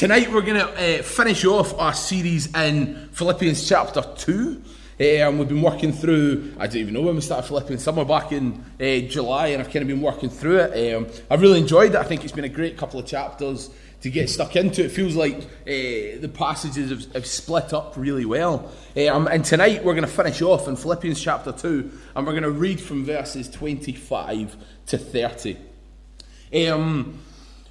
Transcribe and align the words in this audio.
tonight 0.00 0.32
we're 0.32 0.40
going 0.40 0.56
to 0.56 1.00
uh, 1.00 1.02
finish 1.02 1.44
off 1.44 1.78
our 1.78 1.92
series 1.92 2.50
in 2.54 3.10
Philippians 3.12 3.68
chapter 3.68 4.02
2. 4.16 4.62
Um, 5.26 5.36
we've 5.36 5.48
been 5.48 5.60
working 5.60 5.92
through, 5.92 6.54
I 6.58 6.68
don't 6.68 6.78
even 6.78 6.94
know 6.94 7.02
when 7.02 7.16
we 7.16 7.20
started 7.20 7.46
Philippians, 7.46 7.82
somewhere 7.82 8.06
back 8.06 8.32
in 8.32 8.64
uh, 8.80 9.06
July, 9.10 9.48
and 9.48 9.60
I've 9.60 9.70
kind 9.70 9.82
of 9.82 9.88
been 9.88 10.00
working 10.00 10.30
through 10.30 10.60
it. 10.60 10.94
Um, 10.94 11.06
I've 11.30 11.42
really 11.42 11.60
enjoyed 11.60 11.90
it. 11.90 11.96
I 11.96 12.04
think 12.04 12.24
it's 12.24 12.32
been 12.32 12.46
a 12.46 12.48
great 12.48 12.78
couple 12.78 12.98
of 12.98 13.04
chapters 13.04 13.68
to 14.00 14.08
get 14.08 14.30
stuck 14.30 14.56
into. 14.56 14.82
It 14.82 14.90
feels 14.90 15.16
like 15.16 15.36
uh, 15.36 16.16
the 16.18 16.30
passages 16.32 16.88
have, 16.88 17.12
have, 17.12 17.26
split 17.26 17.74
up 17.74 17.92
really 17.98 18.24
well. 18.24 18.72
Um, 18.96 19.26
and 19.26 19.44
tonight 19.44 19.84
we're 19.84 19.92
going 19.92 20.06
to 20.06 20.10
finish 20.10 20.40
off 20.40 20.66
in 20.66 20.76
Philippians 20.76 21.22
chapter 21.22 21.52
2, 21.52 21.92
and 22.16 22.26
we're 22.26 22.32
going 22.32 22.44
to 22.44 22.50
read 22.50 22.80
from 22.80 23.04
verses 23.04 23.50
25 23.50 24.56
to 24.86 24.96
30. 24.96 25.58
Um, 26.54 27.18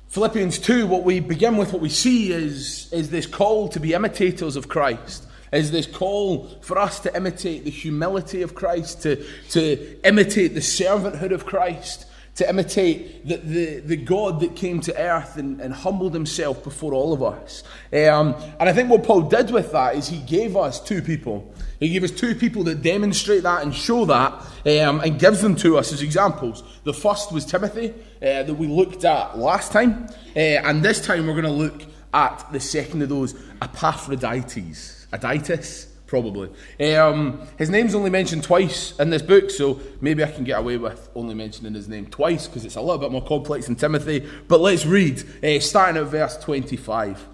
Philippians 0.10 0.58
2, 0.58 0.88
what 0.88 1.04
we 1.04 1.20
begin 1.20 1.56
with, 1.56 1.72
what 1.72 1.84
we 1.84 1.90
see 1.90 2.32
is, 2.32 2.92
is 2.92 3.12
this 3.12 3.28
call 3.28 3.70
to 3.70 3.80
be 3.80 3.94
imitators 3.94 4.56
of 4.56 4.68
Christ. 4.68 5.24
Is 5.54 5.70
this 5.72 5.86
call 5.86 6.48
for 6.62 6.80
us 6.80 7.00
to 7.02 7.16
imitate 7.16 7.64
the 7.64 7.70
humility 7.70 8.42
of 8.42 8.56
Christ, 8.56 9.04
to, 9.04 9.24
to 9.52 10.00
imitate 10.04 10.56
the 10.56 10.62
servanthood 10.62 11.32
of 11.32 11.46
Christ, 11.46 12.08
to 12.40 12.50
imitate 12.50 13.28
the, 13.28 13.36
the, 13.36 13.80
the 13.82 13.98
God 13.98 14.40
that 14.40 14.56
came 14.56 14.80
to 14.82 14.98
earth 14.98 15.36
and, 15.36 15.60
and 15.60 15.74
humbled 15.74 16.14
himself 16.14 16.64
before 16.64 16.94
all 16.94 17.12
of 17.12 17.22
us. 17.22 17.64
Um, 17.92 18.34
and 18.60 18.70
I 18.70 18.72
think 18.72 18.90
what 18.90 19.04
Paul 19.04 19.24
did 19.24 19.52
with 19.52 19.74
that 19.74 19.96
is 19.96 20.08
he 20.08 20.20
gave 20.20 20.56
us 20.56 20.80
two 20.80 21.02
people. 21.02 21.54
He 21.82 21.90
gave 21.90 22.06
us 22.06 22.12
two 22.12 22.36
people 22.36 22.64
that 22.64 22.82
demonstrate 22.82 23.44
that 23.44 23.62
and 23.64 23.76
show 23.76 24.06
that 24.06 24.32
um, 24.66 25.02
and 25.02 25.20
gives 25.20 25.42
them 25.42 25.56
to 25.58 25.78
us 25.78 25.92
as 25.92 26.02
examples. 26.02 26.64
The 26.86 26.94
first 26.94 27.34
was 27.34 27.46
Timothy, 27.46 27.90
uh, 28.22 28.44
that 28.44 28.54
we 28.54 28.68
looked 28.68 29.04
at 29.04 29.38
last 29.38 29.74
time. 29.74 30.08
Uh, 30.34 30.40
and 30.40 30.82
this 30.82 31.06
time 31.06 31.28
we're 31.28 31.34
going 31.34 31.44
to 31.44 31.52
look 31.52 31.84
at 32.14 32.50
the 32.54 32.60
second 32.62 33.02
of 33.02 33.10
those, 33.10 33.36
Epaphroditus. 33.62 35.08
Aditis, 35.12 35.89
probably. 36.10 36.50
Um, 36.96 37.40
his 37.60 37.70
name's 37.70 37.94
only 37.94 38.10
mentioned 38.10 38.44
twice 38.44 38.98
in 39.00 39.12
this 39.12 39.22
book, 39.22 39.52
so 39.52 39.80
maybe 40.02 40.24
I 40.24 40.32
can 40.32 40.44
get 40.44 40.58
away 40.58 40.76
with 40.78 41.08
only 41.14 41.36
mentioning 41.36 41.76
his 41.76 41.88
name 41.88 42.08
twice 42.08 42.48
because 42.48 42.66
it's 42.66 42.76
a 42.76 42.82
little 42.82 42.98
bit 42.98 43.12
more 43.12 43.24
complex 43.24 43.68
than 43.68 43.76
Timothy. 43.76 44.28
But 44.48 44.60
let's 44.60 44.88
read, 44.88 45.24
uh, 45.44 45.60
starting 45.60 46.02
at 46.02 46.08
verse 46.08 46.36
25. 46.38 47.28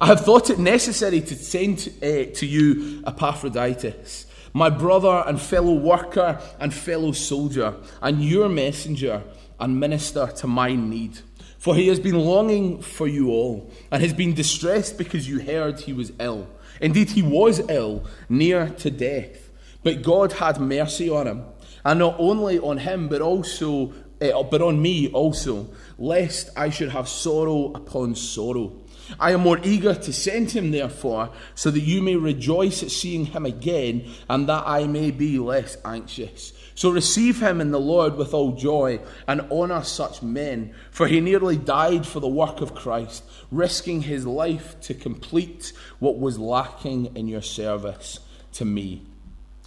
I 0.00 0.06
have 0.06 0.20
thought 0.20 0.48
it 0.48 0.58
necessary 0.58 1.20
to 1.20 1.34
send 1.34 1.90
uh, 2.02 2.32
to 2.34 2.46
you 2.46 3.02
Epaphroditus, 3.06 4.26
my 4.54 4.70
brother 4.70 5.22
and 5.26 5.38
fellow 5.38 5.74
worker 5.74 6.40
and 6.58 6.72
fellow 6.72 7.12
soldier, 7.12 7.74
and 8.00 8.24
your 8.24 8.48
messenger 8.48 9.22
and 9.60 9.78
minister 9.78 10.26
to 10.28 10.46
my 10.46 10.74
need. 10.74 11.18
For 11.58 11.74
he 11.74 11.88
has 11.88 12.00
been 12.00 12.18
longing 12.18 12.80
for 12.80 13.06
you 13.06 13.30
all, 13.30 13.70
and 13.90 14.02
has 14.02 14.14
been 14.14 14.32
distressed 14.32 14.96
because 14.96 15.28
you 15.28 15.40
heard 15.40 15.80
he 15.80 15.92
was 15.92 16.12
ill. 16.18 16.46
Indeed, 16.80 17.10
he 17.10 17.22
was 17.22 17.60
ill, 17.68 18.04
near 18.28 18.68
to 18.68 18.90
death. 18.90 19.50
But 19.82 20.02
God 20.02 20.32
had 20.32 20.60
mercy 20.60 21.08
on 21.08 21.26
him, 21.26 21.44
and 21.84 21.98
not 21.98 22.16
only 22.18 22.58
on 22.58 22.78
him, 22.78 23.08
but 23.08 23.20
also, 23.20 23.92
uh, 24.20 24.42
but 24.42 24.60
on 24.60 24.82
me 24.82 25.08
also, 25.12 25.68
lest 25.98 26.50
I 26.56 26.70
should 26.70 26.90
have 26.90 27.08
sorrow 27.08 27.72
upon 27.72 28.14
sorrow. 28.14 28.72
I 29.18 29.32
am 29.32 29.42
more 29.42 29.60
eager 29.62 29.94
to 29.94 30.12
send 30.12 30.50
him, 30.50 30.70
therefore, 30.70 31.30
so 31.54 31.70
that 31.70 31.80
you 31.80 32.02
may 32.02 32.16
rejoice 32.16 32.82
at 32.82 32.90
seeing 32.90 33.26
him 33.26 33.46
again, 33.46 34.10
and 34.28 34.48
that 34.48 34.64
I 34.66 34.86
may 34.86 35.10
be 35.10 35.38
less 35.38 35.76
anxious. 35.84 36.52
So 36.74 36.90
receive 36.90 37.40
him 37.40 37.60
in 37.60 37.70
the 37.70 37.80
Lord 37.80 38.16
with 38.16 38.34
all 38.34 38.52
joy, 38.52 39.00
and 39.26 39.40
honour 39.50 39.82
such 39.82 40.22
men, 40.22 40.74
for 40.90 41.06
he 41.06 41.20
nearly 41.20 41.56
died 41.56 42.06
for 42.06 42.20
the 42.20 42.28
work 42.28 42.60
of 42.60 42.74
Christ 42.74 43.24
risking 43.50 44.02
his 44.02 44.26
life 44.26 44.78
to 44.82 44.94
complete 44.94 45.72
what 45.98 46.18
was 46.18 46.38
lacking 46.38 47.16
in 47.16 47.28
your 47.28 47.42
service 47.42 48.20
to 48.52 48.64
me. 48.64 49.02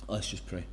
Let's 0.08 0.30
just 0.30 0.46
pray. 0.48 0.66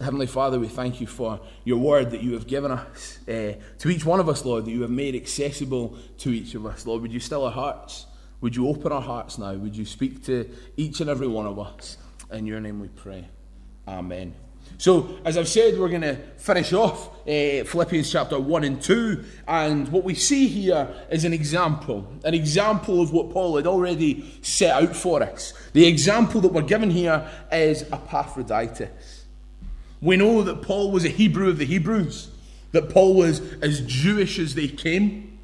Heavenly 0.00 0.26
Father, 0.26 0.60
we 0.60 0.68
thank 0.68 1.00
you 1.00 1.06
for 1.06 1.40
your 1.64 1.78
word 1.78 2.10
that 2.10 2.22
you 2.22 2.34
have 2.34 2.46
given 2.46 2.70
us 2.70 3.18
uh, 3.26 3.54
to 3.78 3.88
each 3.88 4.04
one 4.04 4.20
of 4.20 4.28
us, 4.28 4.44
Lord, 4.44 4.66
that 4.66 4.70
you 4.70 4.82
have 4.82 4.90
made 4.90 5.14
accessible 5.14 5.96
to 6.18 6.30
each 6.30 6.54
of 6.54 6.66
us. 6.66 6.84
Lord, 6.84 7.00
would 7.00 7.12
you 7.12 7.20
still 7.20 7.44
our 7.44 7.50
hearts? 7.50 8.06
Would 8.42 8.54
you 8.54 8.68
open 8.68 8.92
our 8.92 9.00
hearts 9.00 9.38
now? 9.38 9.54
Would 9.54 9.74
you 9.74 9.86
speak 9.86 10.22
to 10.24 10.50
each 10.76 11.00
and 11.00 11.08
every 11.08 11.26
one 11.26 11.46
of 11.46 11.58
us? 11.58 11.96
In 12.30 12.46
your 12.46 12.60
name 12.60 12.78
we 12.78 12.88
pray. 12.88 13.26
Amen. 13.88 14.34
So, 14.76 15.18
as 15.24 15.38
I've 15.38 15.48
said, 15.48 15.78
we're 15.78 15.88
going 15.88 16.02
to 16.02 16.16
finish 16.36 16.74
off 16.74 17.08
uh, 17.20 17.64
Philippians 17.64 18.12
chapter 18.12 18.38
1 18.38 18.64
and 18.64 18.82
2. 18.82 19.24
And 19.48 19.88
what 19.88 20.04
we 20.04 20.14
see 20.14 20.46
here 20.46 20.94
is 21.10 21.24
an 21.24 21.32
example, 21.32 22.12
an 22.24 22.34
example 22.34 23.00
of 23.00 23.12
what 23.12 23.30
Paul 23.30 23.56
had 23.56 23.66
already 23.66 24.38
set 24.42 24.82
out 24.82 24.94
for 24.94 25.22
us. 25.22 25.54
The 25.72 25.86
example 25.86 26.42
that 26.42 26.52
we're 26.52 26.62
given 26.62 26.90
here 26.90 27.26
is 27.50 27.84
Epaphroditus. 27.84 29.15
We 30.00 30.16
know 30.16 30.42
that 30.42 30.62
Paul 30.62 30.90
was 30.90 31.04
a 31.04 31.08
Hebrew 31.08 31.48
of 31.48 31.58
the 31.58 31.64
Hebrews, 31.64 32.28
that 32.72 32.90
Paul 32.90 33.14
was 33.14 33.40
as 33.62 33.80
Jewish 33.80 34.38
as 34.38 34.54
they 34.54 34.68
came. 34.68 35.38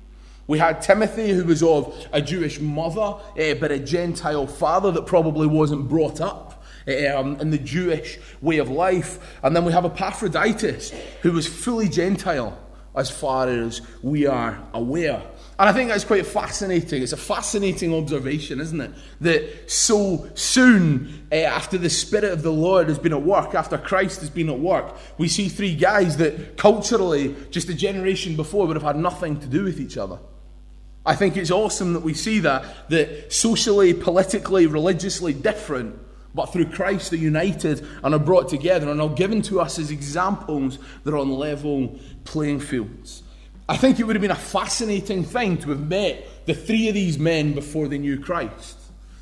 We 0.46 0.58
had 0.58 0.82
Timothy, 0.82 1.30
who 1.30 1.44
was 1.44 1.62
of 1.62 2.06
a 2.12 2.20
Jewish 2.20 2.60
mother, 2.60 3.00
uh, 3.00 3.54
but 3.60 3.70
a 3.70 3.78
Gentile 3.78 4.46
father 4.46 4.90
that 4.90 5.06
probably 5.06 5.46
wasn't 5.46 5.88
brought 5.88 6.20
up 6.20 6.62
um, 6.86 7.40
in 7.40 7.50
the 7.50 7.58
Jewish 7.58 8.18
way 8.40 8.58
of 8.58 8.68
life. 8.68 9.38
And 9.42 9.54
then 9.54 9.64
we 9.64 9.72
have 9.72 9.84
Epaphroditus, 9.84 10.92
who 11.22 11.32
was 11.32 11.46
fully 11.46 11.88
Gentile 11.88 12.58
as 12.94 13.10
far 13.10 13.48
as 13.48 13.80
we 14.02 14.26
are 14.26 14.62
aware. 14.74 15.22
And 15.62 15.68
I 15.68 15.72
think 15.72 15.90
that's 15.90 16.02
quite 16.02 16.26
fascinating. 16.26 17.04
It's 17.04 17.12
a 17.12 17.16
fascinating 17.16 17.94
observation, 17.94 18.58
isn't 18.58 18.80
it? 18.80 18.90
That 19.20 19.70
so 19.70 20.28
soon 20.34 21.28
uh, 21.30 21.36
after 21.36 21.78
the 21.78 21.88
Spirit 21.88 22.32
of 22.32 22.42
the 22.42 22.50
Lord 22.50 22.88
has 22.88 22.98
been 22.98 23.12
at 23.12 23.22
work, 23.22 23.54
after 23.54 23.78
Christ 23.78 24.18
has 24.22 24.28
been 24.28 24.48
at 24.48 24.58
work, 24.58 24.92
we 25.18 25.28
see 25.28 25.48
three 25.48 25.76
guys 25.76 26.16
that 26.16 26.56
culturally, 26.56 27.36
just 27.52 27.68
a 27.68 27.74
generation 27.74 28.34
before, 28.34 28.66
would 28.66 28.74
have 28.74 28.82
had 28.82 28.96
nothing 28.96 29.38
to 29.38 29.46
do 29.46 29.62
with 29.62 29.78
each 29.78 29.96
other. 29.96 30.18
I 31.06 31.14
think 31.14 31.36
it's 31.36 31.52
awesome 31.52 31.92
that 31.92 32.02
we 32.02 32.14
see 32.14 32.40
that, 32.40 32.88
that 32.88 33.32
socially, 33.32 33.94
politically, 33.94 34.66
religiously 34.66 35.32
different, 35.32 35.96
but 36.34 36.46
through 36.46 36.70
Christ 36.70 37.12
they're 37.12 37.20
united 37.20 37.86
and 38.02 38.16
are 38.16 38.18
brought 38.18 38.48
together 38.48 38.90
and 38.90 39.00
are 39.00 39.08
given 39.10 39.42
to 39.42 39.60
us 39.60 39.78
as 39.78 39.92
examples 39.92 40.80
that 41.04 41.14
are 41.14 41.18
on 41.18 41.30
level 41.30 42.00
playing 42.24 42.58
fields. 42.58 43.22
I 43.72 43.76
think 43.78 43.98
it 43.98 44.04
would 44.04 44.14
have 44.16 44.20
been 44.20 44.30
a 44.30 44.34
fascinating 44.34 45.24
thing 45.24 45.56
to 45.56 45.70
have 45.70 45.88
met 45.88 46.44
the 46.44 46.52
three 46.52 46.88
of 46.88 46.94
these 46.94 47.18
men 47.18 47.54
before 47.54 47.88
they 47.88 47.96
knew 47.96 48.20
Christ. 48.20 48.78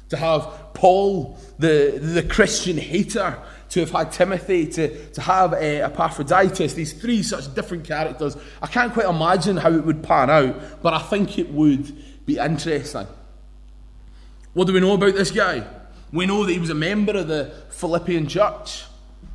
To 0.08 0.16
have 0.16 0.74
Paul, 0.74 1.38
the, 1.60 2.00
the 2.02 2.24
Christian 2.24 2.76
hater, 2.76 3.38
to 3.68 3.78
have 3.78 3.90
had 3.90 4.10
Timothy, 4.10 4.66
to, 4.66 5.06
to 5.10 5.20
have 5.20 5.52
uh, 5.52 5.56
Epaphroditus, 5.56 6.74
these 6.74 6.92
three 6.92 7.22
such 7.22 7.54
different 7.54 7.84
characters. 7.84 8.36
I 8.60 8.66
can't 8.66 8.92
quite 8.92 9.06
imagine 9.06 9.56
how 9.56 9.70
it 9.70 9.84
would 9.84 10.02
pan 10.02 10.28
out, 10.28 10.82
but 10.82 10.94
I 10.94 10.98
think 10.98 11.38
it 11.38 11.52
would 11.52 12.26
be 12.26 12.38
interesting. 12.38 13.06
What 14.52 14.66
do 14.66 14.72
we 14.72 14.80
know 14.80 14.94
about 14.94 15.14
this 15.14 15.30
guy? 15.30 15.64
We 16.12 16.26
know 16.26 16.44
that 16.44 16.52
he 16.52 16.58
was 16.58 16.70
a 16.70 16.74
member 16.74 17.16
of 17.16 17.28
the 17.28 17.54
Philippian 17.70 18.26
church. 18.26 18.82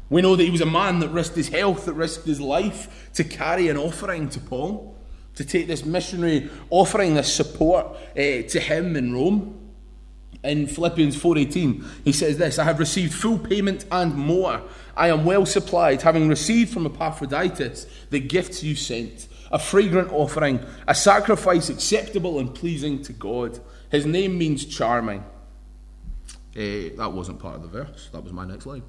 We 0.09 0.21
know 0.21 0.35
that 0.35 0.43
he 0.43 0.51
was 0.51 0.59
a 0.59 0.65
man 0.65 0.99
that 0.99 1.09
risked 1.11 1.37
his 1.37 1.47
health, 1.47 1.85
that 1.85 1.93
risked 1.93 2.27
his 2.27 2.41
life 2.41 3.09
to 3.13 3.23
carry 3.23 3.69
an 3.69 3.77
offering 3.77 4.27
to 4.31 4.41
Paul, 4.41 4.91
to 5.35 5.45
take 5.45 5.67
this 5.67 5.85
missionary 5.85 6.49
offering, 6.69 7.13
this 7.13 7.33
support 7.33 7.87
uh, 8.11 8.13
to 8.13 8.59
him 8.59 8.95
in 8.95 9.13
Rome. 9.13 9.61
In 10.43 10.67
Philippians 10.67 11.17
4:18, 11.17 11.83
he 12.03 12.11
says 12.11 12.37
this, 12.37 12.59
I 12.59 12.65
have 12.65 12.79
received 12.79 13.13
full 13.13 13.39
payment 13.39 13.85
and 13.91 14.15
more. 14.15 14.61
I 14.95 15.09
am 15.09 15.25
well 15.25 15.45
supplied, 15.45 16.03
having 16.03 16.29
received 16.29 16.71
from 16.71 16.85
Epaphroditus 16.85 17.87
the 18.11 18.19
gifts 18.19 18.63
you 18.63 18.75
sent, 18.75 19.27
a 19.51 19.59
fragrant 19.59 20.11
offering, 20.11 20.63
a 20.87 20.95
sacrifice 20.95 21.69
acceptable 21.69 22.39
and 22.39 22.53
pleasing 22.53 23.01
to 23.03 23.13
God. 23.13 23.59
His 23.89 24.05
name 24.05 24.37
means 24.37 24.65
charming. 24.65 25.23
Uh, 26.55 26.95
that 26.95 27.11
wasn't 27.11 27.39
part 27.39 27.55
of 27.55 27.63
the 27.63 27.67
verse. 27.67 28.09
That 28.13 28.23
was 28.23 28.31
my 28.31 28.45
next 28.45 28.65
line. 28.65 28.83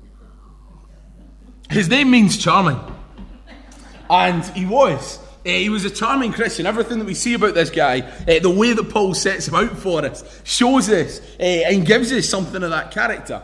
His 1.71 1.89
name 1.89 2.11
means 2.11 2.37
charming. 2.37 2.79
And 4.09 4.45
he 4.45 4.67
was. 4.67 5.19
Uh, 5.47 5.51
he 5.51 5.69
was 5.69 5.85
a 5.85 5.91
charming 5.91 6.33
Christian. 6.33 6.67
Everything 6.67 6.99
that 6.99 7.05
we 7.05 7.15
see 7.15 7.35
about 7.35 7.55
this 7.55 7.71
guy, 7.71 8.01
uh, 8.01 8.41
the 8.41 8.51
way 8.51 8.73
that 8.73 8.91
Paul 8.91 9.15
sets 9.15 9.47
him 9.47 9.55
out 9.55 9.79
for 9.79 10.05
us, 10.05 10.43
shows 10.43 10.91
us 10.91 11.21
uh, 11.39 11.43
and 11.43 11.87
gives 11.87 12.11
us 12.11 12.29
something 12.29 12.65
of 12.65 12.71
that 12.71 12.91
character. 12.91 13.41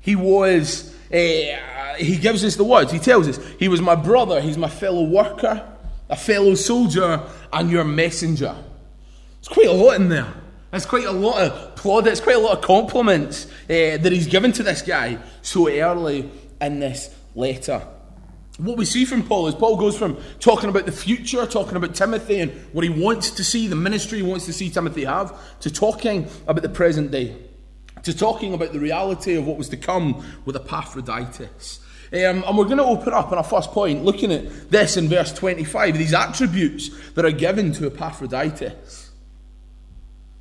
He 0.00 0.14
was, 0.14 0.94
he 1.10 2.18
gives 2.20 2.44
us 2.44 2.56
the 2.56 2.64
words. 2.64 2.92
He 2.92 2.98
tells 2.98 3.28
us, 3.28 3.38
He 3.58 3.68
was 3.68 3.80
my 3.80 3.94
brother, 3.94 4.42
he's 4.42 4.58
my 4.58 4.68
fellow 4.68 5.04
worker, 5.04 5.66
a 6.10 6.16
fellow 6.16 6.54
soldier, 6.54 7.22
and 7.50 7.70
your 7.70 7.84
messenger. 7.84 8.54
It's 9.38 9.48
quite 9.48 9.68
a 9.68 9.72
lot 9.72 9.96
in 9.96 10.10
there. 10.10 10.32
There's 10.70 10.86
quite 10.86 11.06
a 11.06 11.12
lot 11.12 11.40
of 11.40 11.74
plaudits, 11.76 12.20
quite 12.20 12.36
a 12.36 12.40
lot 12.40 12.58
of 12.58 12.64
compliments 12.64 13.46
uh, 13.46 13.96
that 13.96 14.12
he's 14.12 14.26
given 14.26 14.52
to 14.52 14.62
this 14.62 14.82
guy 14.82 15.18
so 15.42 15.68
early 15.68 16.30
in 16.60 16.78
this 16.78 17.14
letter. 17.34 17.82
What 18.64 18.76
we 18.76 18.84
see 18.84 19.04
from 19.04 19.22
Paul 19.22 19.48
is 19.48 19.54
Paul 19.54 19.76
goes 19.76 19.96
from 19.96 20.16
talking 20.38 20.68
about 20.68 20.86
the 20.86 20.92
future, 20.92 21.44
talking 21.46 21.76
about 21.76 21.94
Timothy 21.94 22.40
and 22.40 22.52
what 22.72 22.84
he 22.84 22.90
wants 22.90 23.30
to 23.30 23.44
see, 23.44 23.66
the 23.66 23.76
ministry 23.76 24.18
he 24.18 24.24
wants 24.24 24.46
to 24.46 24.52
see 24.52 24.70
Timothy 24.70 25.04
have, 25.04 25.34
to 25.60 25.70
talking 25.70 26.28
about 26.46 26.62
the 26.62 26.68
present 26.68 27.10
day, 27.10 27.36
to 28.02 28.16
talking 28.16 28.54
about 28.54 28.72
the 28.72 28.80
reality 28.80 29.34
of 29.34 29.46
what 29.46 29.56
was 29.56 29.68
to 29.70 29.76
come 29.76 30.24
with 30.44 30.56
Epaphroditus. 30.56 31.80
Um, 32.12 32.42
and 32.44 32.58
we're 32.58 32.64
going 32.64 32.78
to 32.78 32.84
open 32.84 33.12
up 33.12 33.30
on 33.30 33.38
our 33.38 33.44
first 33.44 33.70
point, 33.70 34.04
looking 34.04 34.32
at 34.32 34.70
this 34.70 34.96
in 34.96 35.08
verse 35.08 35.32
25, 35.32 35.96
these 35.96 36.12
attributes 36.12 36.90
that 37.12 37.24
are 37.24 37.30
given 37.30 37.72
to 37.72 37.86
Epaphroditus. 37.86 39.10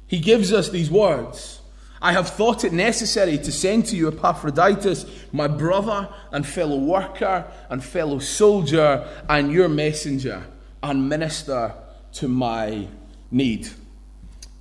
He 0.07 0.19
gives 0.19 0.51
us 0.51 0.69
these 0.69 0.89
words 0.89 1.58
I 2.01 2.13
have 2.13 2.30
thought 2.30 2.63
it 2.63 2.72
necessary 2.72 3.38
to 3.38 3.51
send 3.51 3.88
to 3.88 3.96
you 3.96 4.07
Epaphroditus, 4.07 5.06
my 5.34 5.48
brother 5.48 6.07
and 6.31 6.48
fellow 6.48 6.78
worker 6.78 7.46
and 7.69 7.84
fellow 7.84 8.19
soldier, 8.19 9.06
and 9.28 9.51
your 9.51 9.68
messenger 9.68 10.46
and 10.81 11.10
minister 11.10 11.74
to 12.13 12.28
my 12.28 12.88
need. 13.31 13.68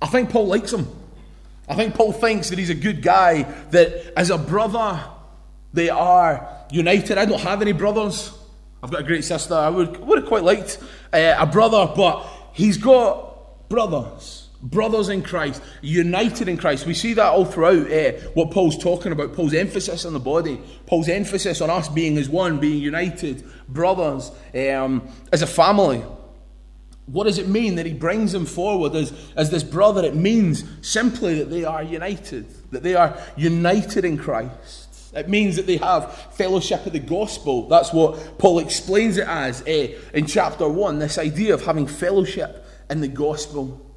I 0.01 0.07
think 0.07 0.29
Paul 0.29 0.47
likes 0.47 0.73
him. 0.73 0.87
I 1.67 1.75
think 1.75 1.95
Paul 1.95 2.11
thinks 2.11 2.49
that 2.49 2.59
he's 2.59 2.69
a 2.69 2.75
good 2.75 3.01
guy, 3.01 3.43
that 3.71 4.13
as 4.17 4.31
a 4.31 4.37
brother, 4.37 5.01
they 5.71 5.89
are 5.89 6.47
united. 6.71 7.17
I 7.17 7.25
don't 7.25 7.39
have 7.41 7.61
any 7.61 7.73
brothers. 7.73 8.33
I've 8.83 8.91
got 8.91 9.01
a 9.01 9.03
great 9.03 9.23
sister. 9.23 9.53
I 9.53 9.69
would, 9.69 9.97
would 9.97 10.19
have 10.19 10.27
quite 10.27 10.43
liked 10.43 10.79
uh, 11.13 11.35
a 11.37 11.45
brother, 11.45 11.91
but 11.95 12.25
he's 12.53 12.77
got 12.77 13.69
brothers 13.69 14.48
brothers 14.61 15.09
in 15.09 15.21
Christ, 15.23 15.61
united 15.81 16.47
in 16.47 16.57
Christ. 16.57 16.85
We 16.85 16.93
see 16.93 17.13
that 17.13 17.31
all 17.31 17.45
throughout 17.45 17.91
uh, 17.91 18.11
what 18.33 18.51
Paul's 18.51 18.77
talking 18.77 19.11
about. 19.11 19.33
Paul's 19.33 19.53
emphasis 19.53 20.05
on 20.05 20.13
the 20.13 20.19
body, 20.19 20.61
Paul's 20.85 21.09
emphasis 21.09 21.61
on 21.61 21.69
us 21.69 21.87
being 21.87 22.17
as 22.17 22.29
one, 22.29 22.59
being 22.59 22.81
united, 22.81 23.43
brothers, 23.67 24.31
um, 24.53 25.07
as 25.31 25.41
a 25.41 25.47
family. 25.47 26.03
What 27.05 27.23
does 27.23 27.39
it 27.39 27.47
mean 27.47 27.75
that 27.75 27.87
he 27.87 27.93
brings 27.93 28.33
them 28.33 28.45
forward 28.45 28.95
as, 28.95 29.11
as 29.35 29.49
this 29.49 29.63
brother? 29.63 30.05
It 30.05 30.15
means 30.15 30.63
simply 30.81 31.39
that 31.39 31.49
they 31.49 31.63
are 31.63 31.81
united, 31.81 32.47
that 32.71 32.83
they 32.83 32.93
are 32.93 33.17
united 33.35 34.05
in 34.05 34.17
Christ. 34.17 34.85
It 35.15 35.27
means 35.27 35.55
that 35.55 35.65
they 35.65 35.77
have 35.77 36.13
fellowship 36.33 36.85
of 36.85 36.93
the 36.93 36.99
gospel. 36.99 37.67
That's 37.67 37.91
what 37.91 38.37
Paul 38.37 38.59
explains 38.59 39.17
it 39.17 39.27
as 39.27 39.63
uh, 39.63 39.97
in 40.13 40.27
chapter 40.27 40.69
1 40.69 40.99
this 40.99 41.17
idea 41.17 41.55
of 41.55 41.65
having 41.65 41.87
fellowship 41.87 42.63
in 42.91 43.01
the 43.01 43.07
gospel. 43.07 43.88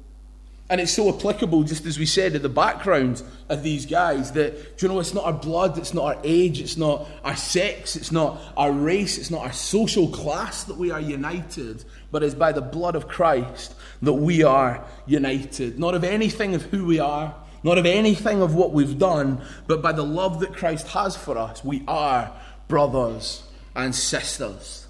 And 0.73 0.81
it's 0.81 0.91
so 0.91 1.15
applicable, 1.15 1.61
just 1.61 1.85
as 1.85 1.99
we 1.99 2.07
said, 2.07 2.33
at 2.33 2.41
the 2.41 2.49
background 2.49 3.21
of 3.47 3.61
these 3.61 3.85
guys 3.85 4.31
that, 4.31 4.75
do 4.75 4.87
you 4.87 4.91
know, 4.91 4.99
it's 4.99 5.13
not 5.13 5.23
our 5.23 5.31
blood, 5.31 5.77
it's 5.77 5.93
not 5.93 6.03
our 6.03 6.21
age, 6.23 6.59
it's 6.59 6.77
not 6.77 7.07
our 7.23 7.35
sex, 7.35 7.95
it's 7.95 8.11
not 8.11 8.41
our 8.57 8.71
race, 8.71 9.19
it's 9.19 9.29
not 9.29 9.41
our 9.41 9.53
social 9.53 10.07
class 10.07 10.63
that 10.63 10.75
we 10.75 10.89
are 10.89 10.99
united, 10.99 11.85
but 12.09 12.23
it's 12.23 12.33
by 12.33 12.51
the 12.51 12.59
blood 12.59 12.95
of 12.95 13.07
Christ 13.07 13.75
that 14.01 14.13
we 14.13 14.41
are 14.41 14.83
united. 15.05 15.77
Not 15.77 15.93
of 15.93 16.03
anything 16.03 16.55
of 16.55 16.63
who 16.63 16.85
we 16.85 16.97
are, 16.97 17.35
not 17.61 17.77
of 17.77 17.85
anything 17.85 18.41
of 18.41 18.55
what 18.55 18.71
we've 18.71 18.97
done, 18.97 19.45
but 19.67 19.83
by 19.83 19.91
the 19.91 20.03
love 20.03 20.39
that 20.39 20.55
Christ 20.55 20.87
has 20.87 21.15
for 21.15 21.37
us, 21.37 21.63
we 21.63 21.83
are 21.87 22.35
brothers 22.67 23.43
and 23.75 23.93
sisters. 23.93 24.87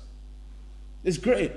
It's 1.04 1.18
great. 1.18 1.52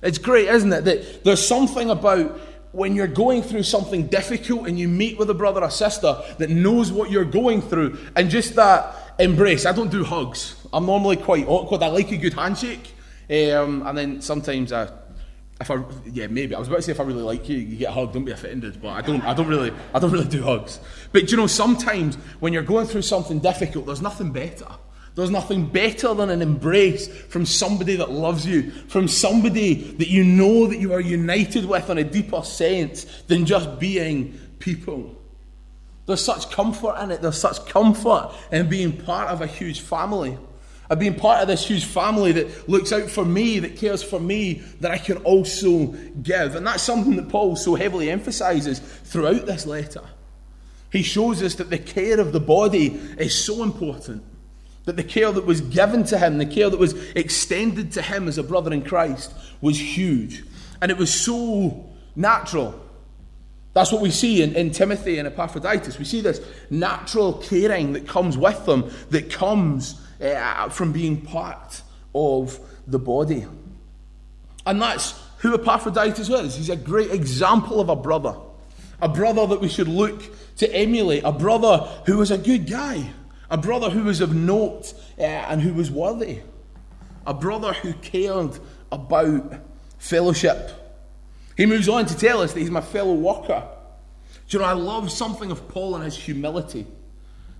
It's 0.00 0.18
great, 0.18 0.46
isn't 0.46 0.72
it? 0.72 0.84
That 0.84 1.24
there's 1.24 1.44
something 1.44 1.90
about 1.90 2.40
when 2.72 2.94
you're 2.94 3.06
going 3.06 3.42
through 3.42 3.62
something 3.62 4.06
difficult 4.06 4.66
and 4.66 4.78
you 4.78 4.88
meet 4.88 5.18
with 5.18 5.30
a 5.30 5.34
brother 5.34 5.62
or 5.62 5.70
sister 5.70 6.20
that 6.38 6.50
knows 6.50 6.90
what 6.90 7.10
you're 7.10 7.24
going 7.24 7.62
through 7.62 7.98
and 8.16 8.30
just 8.30 8.54
that 8.56 9.14
embrace. 9.18 9.66
I 9.66 9.72
don't 9.72 9.90
do 9.90 10.04
hugs. 10.04 10.56
I'm 10.72 10.86
normally 10.86 11.16
quite 11.16 11.46
awkward. 11.46 11.82
I 11.82 11.88
like 11.88 12.10
a 12.12 12.16
good 12.16 12.32
handshake. 12.34 12.94
Um, 13.30 13.86
and 13.86 13.96
then 13.96 14.20
sometimes 14.22 14.72
I, 14.72 14.88
if 15.60 15.70
I, 15.70 15.82
yeah, 16.06 16.26
maybe 16.26 16.54
I 16.54 16.58
was 16.58 16.68
about 16.68 16.78
to 16.78 16.82
say 16.82 16.92
if 16.92 17.00
I 17.00 17.04
really 17.04 17.22
like 17.22 17.48
you, 17.48 17.58
you 17.58 17.76
get 17.76 17.90
a 17.90 17.92
hug. 17.92 18.12
Don't 18.12 18.24
be 18.24 18.32
offended, 18.32 18.82
but 18.82 18.88
I 18.88 19.00
don't. 19.00 19.22
I 19.22 19.32
don't 19.32 19.46
really. 19.46 19.72
I 19.94 20.00
don't 20.00 20.10
really 20.10 20.26
do 20.26 20.42
hugs. 20.42 20.80
But 21.12 21.30
you 21.30 21.36
know, 21.36 21.46
sometimes 21.46 22.16
when 22.40 22.52
you're 22.52 22.64
going 22.64 22.86
through 22.86 23.02
something 23.02 23.38
difficult, 23.38 23.86
there's 23.86 24.02
nothing 24.02 24.32
better 24.32 24.66
there's 25.14 25.30
nothing 25.30 25.66
better 25.66 26.14
than 26.14 26.30
an 26.30 26.40
embrace 26.40 27.06
from 27.06 27.44
somebody 27.44 27.96
that 27.96 28.10
loves 28.10 28.46
you, 28.46 28.70
from 28.70 29.08
somebody 29.08 29.74
that 29.74 30.08
you 30.08 30.24
know 30.24 30.66
that 30.66 30.78
you 30.78 30.92
are 30.94 31.00
united 31.00 31.66
with 31.66 31.90
on 31.90 31.98
a 31.98 32.04
deeper 32.04 32.42
sense 32.42 33.04
than 33.22 33.44
just 33.44 33.78
being 33.78 34.38
people. 34.58 35.14
There's 36.06 36.24
such 36.24 36.50
comfort 36.50 36.98
in 37.02 37.10
it. 37.10 37.20
There's 37.20 37.38
such 37.38 37.66
comfort 37.66 38.32
in 38.50 38.68
being 38.68 38.96
part 38.96 39.28
of 39.28 39.42
a 39.42 39.46
huge 39.46 39.80
family. 39.80 40.38
Of 40.88 40.98
being 40.98 41.14
part 41.14 41.40
of 41.42 41.48
this 41.48 41.66
huge 41.66 41.84
family 41.84 42.32
that 42.32 42.68
looks 42.68 42.92
out 42.92 43.08
for 43.08 43.24
me, 43.24 43.58
that 43.60 43.76
cares 43.76 44.02
for 44.02 44.18
me, 44.18 44.54
that 44.80 44.90
I 44.90 44.98
can 44.98 45.18
also 45.18 45.86
give. 46.22 46.54
And 46.54 46.66
that's 46.66 46.82
something 46.82 47.16
that 47.16 47.28
Paul 47.28 47.56
so 47.56 47.74
heavily 47.74 48.10
emphasizes 48.10 48.78
throughout 48.78 49.46
this 49.46 49.66
letter. 49.66 50.02
He 50.90 51.02
shows 51.02 51.42
us 51.42 51.54
that 51.56 51.70
the 51.70 51.78
care 51.78 52.18
of 52.18 52.32
the 52.32 52.40
body 52.40 52.88
is 53.18 53.34
so 53.34 53.62
important. 53.62 54.22
That 54.84 54.96
the 54.96 55.04
care 55.04 55.30
that 55.30 55.46
was 55.46 55.60
given 55.60 56.04
to 56.04 56.18
him, 56.18 56.38
the 56.38 56.46
care 56.46 56.68
that 56.68 56.78
was 56.78 56.94
extended 57.10 57.92
to 57.92 58.02
him 58.02 58.26
as 58.26 58.36
a 58.36 58.42
brother 58.42 58.72
in 58.72 58.82
Christ, 58.82 59.32
was 59.60 59.78
huge. 59.78 60.44
And 60.80 60.90
it 60.90 60.98
was 60.98 61.12
so 61.12 61.88
natural. 62.16 62.78
That's 63.74 63.92
what 63.92 64.02
we 64.02 64.10
see 64.10 64.42
in, 64.42 64.54
in 64.54 64.70
Timothy 64.70 65.18
and 65.18 65.26
Epaphroditus. 65.28 65.98
We 65.98 66.04
see 66.04 66.20
this 66.20 66.40
natural 66.68 67.34
caring 67.34 67.92
that 67.94 68.06
comes 68.06 68.36
with 68.36 68.66
them, 68.66 68.90
that 69.10 69.30
comes 69.30 70.00
uh, 70.20 70.68
from 70.68 70.92
being 70.92 71.20
part 71.20 71.82
of 72.14 72.58
the 72.86 72.98
body. 72.98 73.46
And 74.66 74.82
that's 74.82 75.18
who 75.38 75.54
Epaphroditus 75.54 76.28
was. 76.28 76.56
He's 76.56 76.70
a 76.70 76.76
great 76.76 77.10
example 77.10 77.80
of 77.80 77.88
a 77.88 77.96
brother. 77.96 78.34
A 79.00 79.08
brother 79.08 79.46
that 79.46 79.60
we 79.60 79.68
should 79.68 79.88
look 79.88 80.22
to 80.56 80.72
emulate. 80.74 81.24
A 81.24 81.32
brother 81.32 81.78
who 82.06 82.18
was 82.18 82.30
a 82.30 82.38
good 82.38 82.70
guy 82.70 83.10
a 83.52 83.56
brother 83.58 83.90
who 83.90 84.04
was 84.04 84.22
of 84.22 84.34
note 84.34 84.94
uh, 85.18 85.22
and 85.22 85.60
who 85.60 85.74
was 85.74 85.90
worthy, 85.90 86.40
a 87.26 87.34
brother 87.34 87.74
who 87.74 87.92
cared 87.92 88.58
about 88.90 89.60
fellowship. 89.98 90.70
He 91.54 91.66
moves 91.66 91.86
on 91.86 92.06
to 92.06 92.16
tell 92.16 92.40
us 92.40 92.54
that 92.54 92.60
he's 92.60 92.70
my 92.70 92.80
fellow 92.80 93.12
worker. 93.12 93.62
Do 94.48 94.56
you 94.56 94.62
know, 94.62 94.64
I 94.64 94.72
love 94.72 95.12
something 95.12 95.50
of 95.50 95.68
Paul 95.68 95.96
and 95.96 96.04
his 96.04 96.16
humility. 96.16 96.86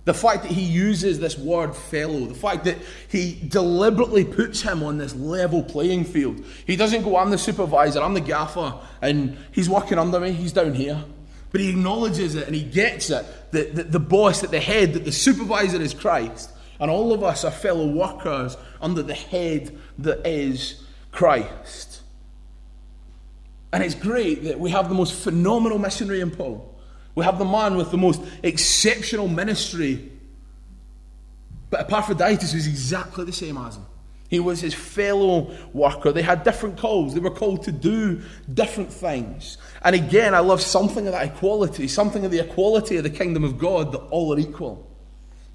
The 0.05 0.15
fact 0.15 0.41
that 0.41 0.51
he 0.51 0.61
uses 0.61 1.19
this 1.19 1.37
word 1.37 1.75
fellow, 1.75 2.25
the 2.25 2.33
fact 2.33 2.65
that 2.65 2.77
he 3.07 3.39
deliberately 3.47 4.25
puts 4.25 4.63
him 4.63 4.81
on 4.81 4.97
this 4.97 5.13
level 5.13 5.61
playing 5.61 6.05
field. 6.05 6.43
He 6.65 6.75
doesn't 6.75 7.03
go, 7.03 7.17
I'm 7.17 7.29
the 7.29 7.37
supervisor, 7.37 8.01
I'm 8.01 8.15
the 8.15 8.19
gaffer, 8.19 8.79
and 8.99 9.37
he's 9.51 9.69
working 9.69 9.99
under 9.99 10.19
me, 10.19 10.31
he's 10.31 10.53
down 10.53 10.73
here. 10.73 11.05
But 11.53 11.61
he 11.61 11.69
acknowledges 11.69 12.33
it 12.33 12.47
and 12.47 12.55
he 12.55 12.63
gets 12.63 13.11
it 13.11 13.25
that 13.51 13.75
the, 13.75 13.83
the 13.83 13.99
boss, 13.99 14.41
that 14.41 14.49
the 14.49 14.59
head, 14.59 14.93
that 14.93 15.05
the 15.05 15.11
supervisor 15.11 15.79
is 15.79 15.93
Christ. 15.93 16.49
And 16.79 16.89
all 16.89 17.13
of 17.13 17.23
us 17.23 17.45
are 17.45 17.51
fellow 17.51 17.87
workers 17.87 18.57
under 18.81 19.03
the 19.03 19.13
head 19.13 19.79
that 19.99 20.25
is 20.27 20.83
Christ. 21.11 22.01
And 23.71 23.83
it's 23.83 23.93
great 23.93 24.43
that 24.45 24.59
we 24.59 24.71
have 24.71 24.89
the 24.89 24.95
most 24.95 25.13
phenomenal 25.13 25.77
missionary 25.77 26.21
in 26.21 26.31
Paul. 26.31 26.75
We 27.13 27.23
have 27.23 27.37
the 27.37 27.45
man 27.45 27.77
with 27.77 27.91
the 27.91 27.97
most 27.97 28.21
exceptional 28.41 29.27
ministry. 29.27 30.11
But 31.69 31.81
Epaphroditus 31.81 32.55
was 32.55 32.65
exactly 32.65 33.25
the 33.25 33.31
same 33.31 33.57
as 33.59 33.77
him. 33.77 33.85
He 34.33 34.39
was 34.39 34.61
his 34.61 34.73
fellow 34.73 35.55
worker. 35.73 36.11
They 36.11 36.23
had 36.23 36.43
different 36.43 36.79
calls. 36.79 37.13
They 37.13 37.19
were 37.19 37.29
called 37.29 37.61
to 37.65 37.71
do 37.71 38.19
different 38.51 38.91
things. 38.91 39.59
And 39.83 39.95
again, 39.95 40.33
I 40.33 40.39
love 40.39 40.59
something 40.59 41.05
of 41.05 41.13
that 41.13 41.27
equality, 41.27 41.87
something 41.87 42.25
of 42.25 42.31
the 42.31 42.39
equality 42.39 42.97
of 42.97 43.03
the 43.03 43.11
kingdom 43.11 43.43
of 43.43 43.59
God 43.59 43.91
that 43.91 43.99
all 44.09 44.33
are 44.33 44.39
equal. 44.39 44.89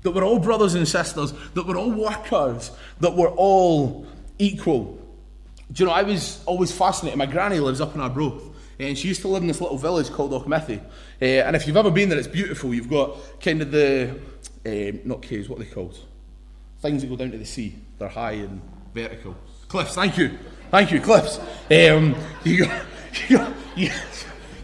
That 0.02 0.12
we're 0.12 0.22
all 0.22 0.38
brothers 0.38 0.76
and 0.76 0.86
sisters, 0.86 1.32
that 1.54 1.66
we're 1.66 1.76
all 1.76 1.90
workers, 1.90 2.70
that 3.00 3.16
we're 3.16 3.32
all 3.32 4.06
equal. 4.38 4.96
Do 5.72 5.82
you 5.82 5.88
know, 5.88 5.92
I 5.92 6.04
was 6.04 6.40
always 6.46 6.70
fascinated. 6.70 7.18
My 7.18 7.26
granny 7.26 7.58
lives 7.58 7.80
up 7.80 7.96
in 7.96 8.00
Arbroath, 8.00 8.44
and 8.78 8.96
she 8.96 9.08
used 9.08 9.22
to 9.22 9.28
live 9.28 9.42
in 9.42 9.48
this 9.48 9.60
little 9.60 9.76
village 9.76 10.08
called 10.08 10.30
Auchmithie. 10.30 10.80
Uh, 11.20 11.24
and 11.24 11.56
if 11.56 11.66
you've 11.66 11.76
ever 11.76 11.90
been 11.90 12.10
there, 12.10 12.18
it's 12.18 12.28
beautiful. 12.28 12.72
You've 12.72 12.88
got 12.88 13.16
kind 13.40 13.60
of 13.60 13.72
the, 13.72 14.20
uh, 14.64 14.98
not 15.04 15.22
caves, 15.22 15.48
what 15.48 15.58
are 15.58 15.64
they 15.64 15.70
called? 15.70 15.98
Things 16.80 17.02
that 17.02 17.08
go 17.08 17.16
down 17.16 17.32
to 17.32 17.38
the 17.38 17.44
sea. 17.44 17.74
They're 17.98 18.08
high 18.08 18.32
and 18.32 18.60
vertical. 18.94 19.36
Cliffs, 19.68 19.94
thank 19.94 20.16
you. 20.16 20.38
Thank 20.70 20.92
you, 20.92 21.00
cliffs. 21.00 21.38
Um, 21.70 22.14
you 22.44 22.64
got, 22.64 22.84
you 23.28 23.38
got, 23.38 23.52
you, 23.76 23.90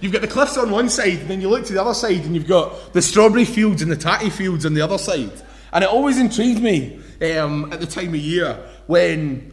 you've 0.00 0.12
got 0.12 0.22
the 0.22 0.28
cliffs 0.28 0.56
on 0.56 0.70
one 0.70 0.88
side, 0.88 1.20
and 1.20 1.28
then 1.28 1.40
you 1.40 1.48
look 1.48 1.64
to 1.66 1.72
the 1.72 1.80
other 1.80 1.94
side, 1.94 2.24
and 2.24 2.34
you've 2.34 2.46
got 2.46 2.92
the 2.92 3.02
strawberry 3.02 3.44
fields 3.44 3.82
and 3.82 3.90
the 3.90 3.96
tatty 3.96 4.30
fields 4.30 4.64
on 4.64 4.74
the 4.74 4.82
other 4.82 4.98
side. 4.98 5.32
And 5.72 5.82
it 5.82 5.90
always 5.90 6.18
intrigued 6.18 6.62
me 6.62 7.00
um, 7.20 7.72
at 7.72 7.80
the 7.80 7.86
time 7.86 8.10
of 8.10 8.16
year 8.16 8.58
when 8.86 9.52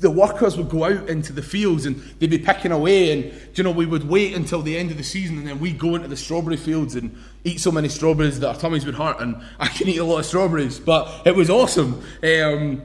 the 0.00 0.10
workers 0.10 0.56
would 0.56 0.70
go 0.70 0.84
out 0.84 1.08
into 1.08 1.32
the 1.32 1.42
fields 1.42 1.84
and 1.84 1.96
they'd 2.18 2.30
be 2.30 2.38
picking 2.38 2.72
away 2.72 3.12
and 3.12 3.32
you 3.54 3.62
know 3.62 3.70
we 3.70 3.84
would 3.84 4.08
wait 4.08 4.34
until 4.34 4.62
the 4.62 4.76
end 4.76 4.90
of 4.90 4.96
the 4.96 5.04
season 5.04 5.36
and 5.36 5.46
then 5.46 5.60
we'd 5.60 5.78
go 5.78 5.94
into 5.94 6.08
the 6.08 6.16
strawberry 6.16 6.56
fields 6.56 6.94
and 6.94 7.14
eat 7.44 7.60
so 7.60 7.70
many 7.70 7.88
strawberries 7.88 8.40
that 8.40 8.48
our 8.48 8.54
tummies 8.54 8.86
would 8.86 8.94
hurt 8.94 9.20
and 9.20 9.36
I 9.60 9.68
can 9.68 9.88
eat 9.88 9.98
a 9.98 10.04
lot 10.04 10.20
of 10.20 10.26
strawberries 10.26 10.80
but 10.80 11.26
it 11.26 11.36
was 11.36 11.50
awesome 11.50 12.02
um, 12.22 12.82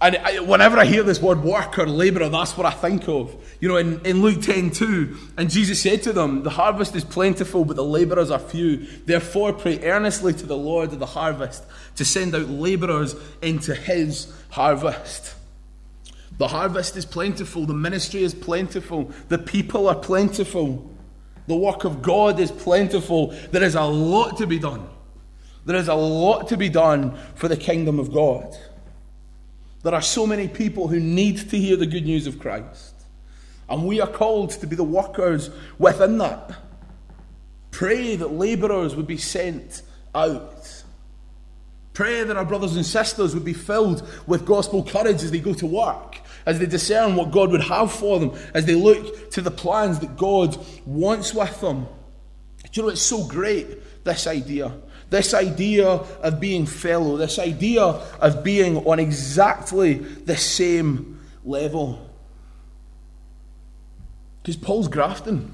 And 0.00 0.16
I, 0.16 0.38
whenever 0.38 0.78
I 0.78 0.84
hear 0.84 1.02
this 1.02 1.20
word 1.20 1.42
worker, 1.42 1.84
labourer, 1.86 2.28
that's 2.28 2.56
what 2.56 2.66
I 2.66 2.70
think 2.70 3.08
of. 3.08 3.34
You 3.60 3.68
know, 3.68 3.76
in, 3.76 4.00
in 4.06 4.22
Luke 4.22 4.40
10 4.40 4.70
2, 4.70 5.16
and 5.36 5.50
Jesus 5.50 5.82
said 5.82 6.04
to 6.04 6.12
them, 6.12 6.44
The 6.44 6.50
harvest 6.50 6.94
is 6.94 7.02
plentiful, 7.02 7.64
but 7.64 7.74
the 7.74 7.84
labourers 7.84 8.30
are 8.30 8.38
few. 8.38 8.86
Therefore, 9.04 9.52
pray 9.52 9.80
earnestly 9.82 10.32
to 10.34 10.46
the 10.46 10.56
Lord 10.56 10.92
of 10.92 11.00
the 11.00 11.06
harvest 11.06 11.64
to 11.96 12.04
send 12.04 12.34
out 12.34 12.48
labourers 12.48 13.16
into 13.42 13.74
his 13.74 14.32
harvest. 14.50 15.34
The 16.36 16.46
harvest 16.46 16.96
is 16.96 17.04
plentiful, 17.04 17.66
the 17.66 17.74
ministry 17.74 18.22
is 18.22 18.32
plentiful, 18.32 19.10
the 19.28 19.38
people 19.38 19.88
are 19.88 19.96
plentiful, 19.96 20.88
the 21.48 21.56
work 21.56 21.84
of 21.84 22.02
God 22.02 22.38
is 22.38 22.52
plentiful. 22.52 23.28
There 23.50 23.62
is 23.62 23.74
a 23.74 23.82
lot 23.82 24.36
to 24.36 24.46
be 24.46 24.58
done. 24.58 24.86
There 25.64 25.76
is 25.76 25.88
a 25.88 25.94
lot 25.94 26.48
to 26.48 26.56
be 26.56 26.68
done 26.68 27.16
for 27.34 27.48
the 27.48 27.56
kingdom 27.56 27.98
of 27.98 28.12
God. 28.12 28.56
There 29.82 29.94
are 29.94 30.02
so 30.02 30.26
many 30.26 30.48
people 30.48 30.88
who 30.88 31.00
need 31.00 31.50
to 31.50 31.58
hear 31.58 31.76
the 31.76 31.86
good 31.86 32.04
news 32.04 32.26
of 32.26 32.38
Christ. 32.38 32.94
And 33.68 33.86
we 33.86 34.00
are 34.00 34.08
called 34.08 34.50
to 34.50 34.66
be 34.66 34.76
the 34.76 34.84
workers 34.84 35.50
within 35.78 36.18
that. 36.18 36.52
Pray 37.70 38.16
that 38.16 38.32
labourers 38.32 38.96
would 38.96 39.06
be 39.06 39.18
sent 39.18 39.82
out. 40.14 40.82
Pray 41.92 42.24
that 42.24 42.36
our 42.36 42.44
brothers 42.44 42.76
and 42.76 42.86
sisters 42.86 43.34
would 43.34 43.44
be 43.44 43.52
filled 43.52 44.06
with 44.26 44.46
gospel 44.46 44.84
courage 44.84 45.22
as 45.22 45.30
they 45.30 45.40
go 45.40 45.52
to 45.54 45.66
work, 45.66 46.20
as 46.46 46.58
they 46.58 46.66
discern 46.66 47.16
what 47.16 47.30
God 47.30 47.50
would 47.50 47.62
have 47.62 47.92
for 47.92 48.20
them, 48.20 48.38
as 48.54 48.66
they 48.66 48.74
look 48.74 49.30
to 49.32 49.42
the 49.42 49.50
plans 49.50 49.98
that 49.98 50.16
God 50.16 50.56
wants 50.86 51.34
with 51.34 51.60
them. 51.60 51.86
Do 52.70 52.80
you 52.80 52.82
know, 52.82 52.88
it's 52.90 53.02
so 53.02 53.26
great, 53.26 54.04
this 54.04 54.26
idea. 54.26 54.72
This 55.10 55.32
idea 55.32 55.86
of 55.86 56.40
being 56.40 56.66
fellow, 56.66 57.16
this 57.16 57.38
idea 57.38 57.82
of 57.82 58.44
being 58.44 58.78
on 58.86 58.98
exactly 58.98 59.94
the 59.94 60.36
same 60.36 61.20
level. 61.44 62.10
Because 64.42 64.56
Paul's 64.56 64.88
grafting. 64.88 65.52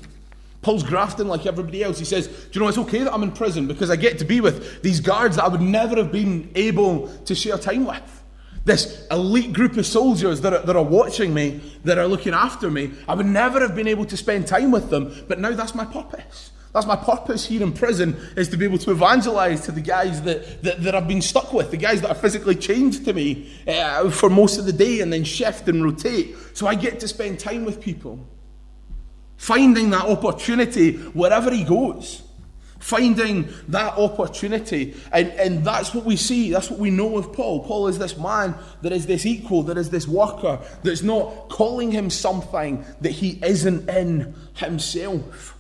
Paul's 0.63 0.83
grafting 0.83 1.29
like 1.29 1.47
everybody 1.47 1.85
else. 1.85 1.99
He 1.99 2.05
says, 2.05 2.27
Do 2.27 2.49
you 2.53 2.61
know, 2.61 2.69
it's 2.69 2.79
okay 2.79 3.05
that 3.05 3.13
I'm 3.13 3.23
in 3.23 3.33
prison 3.33 3.67
because 3.67 3.91
I 3.91 3.97
get 3.97 4.19
to 4.19 4.25
be 4.25 4.41
with 4.41 4.83
these 4.83 4.99
guards 4.99 5.37
that 5.37 5.45
I 5.45 5.49
would 5.49 5.61
never 5.61 5.97
have 5.97 6.11
been 6.11 6.51
able 6.55 7.09
to 7.27 7.35
share 7.35 7.59
time 7.59 7.87
with. 7.87 8.23
This 8.65 9.07
elite 9.11 9.53
group 9.53 9.77
of 9.77 9.85
soldiers 9.85 10.41
that 10.41 10.55
are, 10.55 10.61
that 10.61 10.75
are 10.75 10.83
watching 10.83 11.35
me, 11.35 11.61
that 11.85 11.99
are 11.99 12.09
looking 12.09 12.33
after 12.33 12.71
me, 12.71 12.93
I 13.07 13.15
would 13.15 13.27
never 13.27 13.61
have 13.61 13.77
been 13.77 13.87
able 13.87 14.07
to 14.07 14.17
spend 14.17 14.47
time 14.47 14.71
with 14.71 14.89
them, 14.89 15.15
but 15.29 15.39
now 15.39 15.53
that's 15.53 15.75
my 15.75 15.85
purpose. 15.85 16.51
That's 16.75 16.87
my 16.87 16.97
purpose 16.97 17.47
here 17.47 17.63
in 17.63 17.73
prison, 17.73 18.17
is 18.37 18.49
to 18.49 18.57
be 18.57 18.65
able 18.65 18.79
to 18.79 18.91
evangelize 18.91 19.61
to 19.63 19.73
the 19.73 19.81
guys 19.81 20.23
that, 20.23 20.61
that, 20.65 20.83
that 20.83 20.95
I've 20.97 21.07
been 21.07 21.23
stuck 21.23 21.53
with, 21.53 21.71
the 21.71 21.77
guys 21.77 22.01
that 22.01 22.11
are 22.11 22.17
physically 22.17 22.57
chained 22.57 23.05
to 23.05 23.13
me 23.13 23.49
uh, 23.69 24.11
for 24.11 24.29
most 24.29 24.59
of 24.59 24.67
the 24.67 24.73
day 24.73 25.01
and 25.01 25.13
then 25.13 25.23
shift 25.23 25.69
and 25.69 25.85
rotate. 25.85 26.35
So 26.53 26.67
I 26.67 26.75
get 26.75 26.99
to 27.01 27.09
spend 27.09 27.39
time 27.39 27.65
with 27.65 27.81
people. 27.81 28.19
Finding 29.37 29.91
that 29.91 30.05
opportunity 30.07 30.97
wherever 30.97 31.53
he 31.53 31.63
goes. 31.63 32.23
Finding 32.81 33.49
that 33.69 33.97
opportunity. 33.97 34.95
And, 35.13 35.29
and 35.29 35.65
that's 35.65 35.95
what 35.95 36.05
we 36.05 36.17
see. 36.17 36.51
That's 36.51 36.71
what 36.71 36.81
we 36.81 36.91
know 36.91 37.19
of 37.19 37.33
Paul. 37.33 37.65
Paul 37.65 37.87
is 37.87 38.01
this 38.01 38.19
man 38.19 38.57
that 38.83 38.91
is 38.91 39.07
this 39.07 39.25
equal, 39.27 39.63
that 39.65 39.79
is 39.79 39.91
this 39.91 40.09
worker, 40.09 40.59
that's 40.83 41.03
not 41.03 41.51
calling 41.51 41.93
him 41.93 42.11
something 42.11 42.85
that 43.01 43.13
he 43.13 43.39
isn't 43.45 43.89
in 43.89 44.35
himself. 44.55 45.54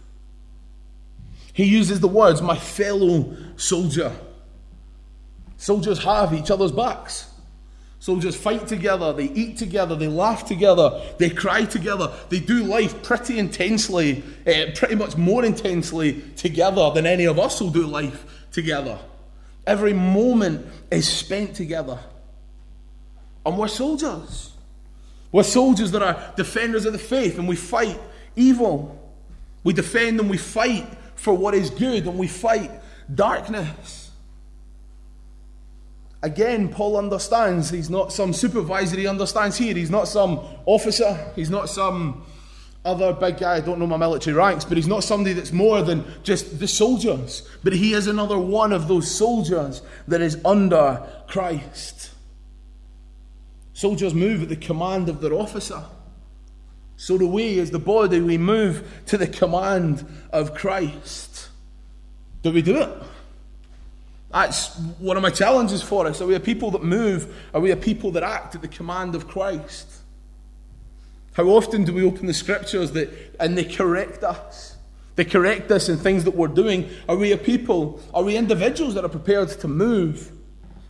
He 1.55 1.65
uses 1.65 2.01
the 2.01 2.09
words, 2.09 2.43
my 2.43 2.59
fellow 2.59 3.35
soldier. 3.57 4.13
Soldiers 5.57 6.03
have 6.03 6.35
each 6.35 6.51
other's 6.51 6.73
backs. 6.73 7.31
Soldiers 8.01 8.37
fight 8.37 8.67
together, 8.67 9.15
they 9.15 9.31
eat 9.31 9.57
together, 9.57 9.97
they 9.97 10.09
laugh 10.09 10.45
together, 10.45 11.01
they 11.17 11.31
cry 11.31 11.65
together, 11.65 12.13
they 12.29 12.39
do 12.39 12.65
life 12.65 13.03
pretty 13.03 13.39
intensely, 13.39 14.23
uh, 14.47 14.67
pretty 14.75 14.97
much 14.97 15.17
more 15.17 15.43
intensely 15.43 16.21
together 16.37 16.91
than 16.93 17.07
any 17.07 17.25
of 17.25 17.39
us 17.39 17.63
will 17.63 17.71
do 17.71 17.87
life 17.87 18.47
together. 18.53 18.99
Every 19.67 19.95
moment 19.95 20.67
is 20.91 21.09
spent 21.09 21.55
together. 21.55 21.99
And 23.47 23.57
we're 23.57 23.69
soldiers. 23.69 24.51
We're 25.33 25.45
soldiers 25.45 25.93
that 25.93 26.03
are 26.03 26.35
defenders 26.37 26.85
of 26.85 26.93
the 26.93 26.99
faith 26.99 27.39
and 27.39 27.49
we 27.49 27.57
fight 27.57 27.99
evil. 28.37 29.01
We 29.63 29.73
defend 29.73 30.21
and 30.21 30.29
we 30.29 30.37
fight 30.37 30.87
for 31.25 31.33
what 31.33 31.55
is 31.55 31.71
good 31.71 32.07
and 32.07 32.19
we 32.19 32.29
fight 32.29 32.71
darkness. 33.13 34.11
Again, 36.23 36.69
Paul 36.69 36.99
understands 36.99 37.71
he's 37.71 37.89
not 37.89 38.13
some 38.13 38.35
supervisor, 38.35 38.99
he 38.99 39.07
understands 39.07 39.57
here. 39.57 39.75
He's 39.75 39.91
not 39.91 40.07
some 40.07 40.39
officer, 40.67 41.33
he's 41.35 41.49
not 41.49 41.71
some 41.71 42.27
other 42.85 43.15
big 43.15 43.39
guy, 43.39 43.57
I 43.57 43.61
don't 43.61 43.79
know 43.79 43.87
my 43.87 43.97
military 43.97 44.37
ranks, 44.37 44.67
but 44.67 44.77
he's 44.77 44.87
not 44.87 45.03
somebody 45.03 45.33
that's 45.33 45.51
more 45.51 45.81
than 45.81 46.05
just 46.25 46.61
the 46.61 46.69
soldiers. 46.69 47.49
But 47.63 47.73
he 47.73 47.95
is 47.95 48.07
another 48.07 48.39
one 48.39 48.75
of 48.75 48.87
those 48.87 49.11
soldiers 49.11 49.81
that 50.07 50.21
is 50.21 50.39
under 50.45 51.07
Christ. 51.27 52.11
Soldiers 53.73 54.13
move 54.13 54.43
at 54.43 54.51
the 54.51 54.57
command 54.57 55.09
of 55.09 55.23
their 55.23 55.33
officer. 55.33 55.85
So 56.97 57.19
do 57.19 57.27
we, 57.27 57.59
as 57.59 57.71
the 57.71 57.79
body, 57.79 58.21
we 58.21 58.39
move 58.39 59.03
to 59.07 59.19
the 59.19 59.27
command 59.27 60.07
of 60.31 60.55
Christ. 60.55 61.49
Do 62.43 62.53
we 62.53 62.63
do 62.63 62.79
it? 62.79 63.03
That's 64.31 64.77
one 64.99 65.17
of 65.17 65.23
my 65.23 65.31
challenges 65.31 65.81
for 65.81 66.07
us. 66.07 66.21
Are 66.21 66.27
we 66.27 66.35
a 66.35 66.41
people 66.41 66.73
that 66.73 66.83
move? 66.83 67.35
Are 67.55 67.61
we 67.61 67.71
a 67.71 67.77
people 67.77 68.11
that 68.13 68.23
act 68.23 68.55
at 68.55 68.63
the 68.63 68.69
command 68.69 69.15
of 69.15 69.29
Christ? 69.29 69.89
How 71.35 71.45
often 71.45 71.85
do 71.85 71.93
we 71.93 72.05
open 72.05 72.27
the 72.27 72.35
scriptures 72.35 72.93
that 72.93 73.11
and 73.39 73.57
they 73.57 73.65
correct 73.65 74.25
us? 74.25 74.77
They 75.17 75.25
correct 75.25 75.71
us 75.71 75.89
in 75.89 75.99
things 75.99 76.25
that 76.25 76.35
we're 76.35 76.49
doing. 76.49 76.91
Are 77.09 77.17
we 77.17 77.33
a 77.33 77.37
people? 77.37 78.01
Are 78.13 78.25
we 78.25 78.37
individuals 78.37 78.95
that 78.95 79.05
are 79.05 79.09
prepared 79.09 79.49
to 79.49 79.69
move? 79.69 80.33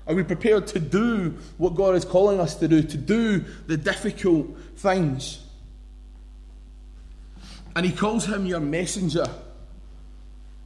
Are 0.07 0.15
we 0.15 0.23
prepared 0.23 0.67
to 0.69 0.79
do 0.79 1.37
what 1.59 1.75
God 1.75 1.95
is 1.95 2.05
calling 2.05 2.41
us 2.41 2.55
to 2.57 2.69
do, 2.69 2.83
to 2.83 2.97
do 2.97 3.45
the 3.67 3.77
difficult 3.77 4.47
things? 4.77 5.44
And 7.77 7.85
he 7.85 7.93
calls 7.93 8.27
him 8.27 8.47
your 8.47 8.61
messenger, 8.61 9.27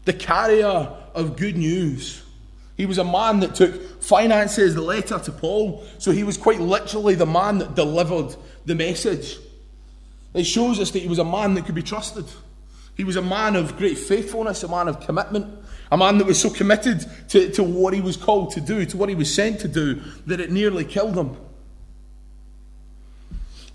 the 0.05 0.13
carrier 0.13 0.93
of 1.15 1.37
good 1.37 1.57
news. 1.57 2.23
He 2.77 2.87
was 2.87 2.99
a 2.99 3.05
man 3.05 3.41
that 3.41 3.55
took 3.55 4.03
finances, 4.03 4.75
the 4.75 4.83
letter 4.83 5.19
to 5.19 5.33
Paul, 5.33 5.85
so 5.99 6.13
he 6.13 6.23
was 6.23 6.37
quite 6.37 6.61
literally 6.61 7.15
the 7.15 7.27
man 7.27 7.59
that 7.59 7.75
delivered 7.75 8.37
the 8.67 8.75
message. 8.75 9.37
It 10.35 10.45
shows 10.45 10.79
us 10.79 10.91
that 10.93 11.01
he 11.01 11.09
was 11.09 11.19
a 11.19 11.25
man 11.25 11.55
that 11.55 11.67
could 11.67 11.75
be 11.75 11.83
trusted. 11.83 12.27
He 12.97 13.05
was 13.05 13.17
a 13.17 13.23
man 13.23 13.57
of 13.57 13.77
great 13.77 13.99
faithfulness, 13.99 14.63
a 14.63 14.69
man 14.69 14.89
of 14.89 15.01
commitment, 15.01 15.59
a 15.91 15.97
man 15.97 16.19
that 16.19 16.27
was 16.27 16.41
so 16.41 16.51
committed 16.51 17.05
to, 17.31 17.51
to 17.51 17.63
what 17.63 17.95
he 17.95 18.01
was 18.01 18.17
called 18.17 18.53
to 18.53 18.61
do, 18.61 18.85
to 18.85 18.97
what 18.97 19.09
he 19.09 19.15
was 19.15 19.33
sent 19.33 19.61
to 19.61 19.69
do, 19.69 19.97
that 20.27 20.41
it 20.41 20.53
nearly 20.53 20.85
killed 20.85 21.17
him. 21.17 21.37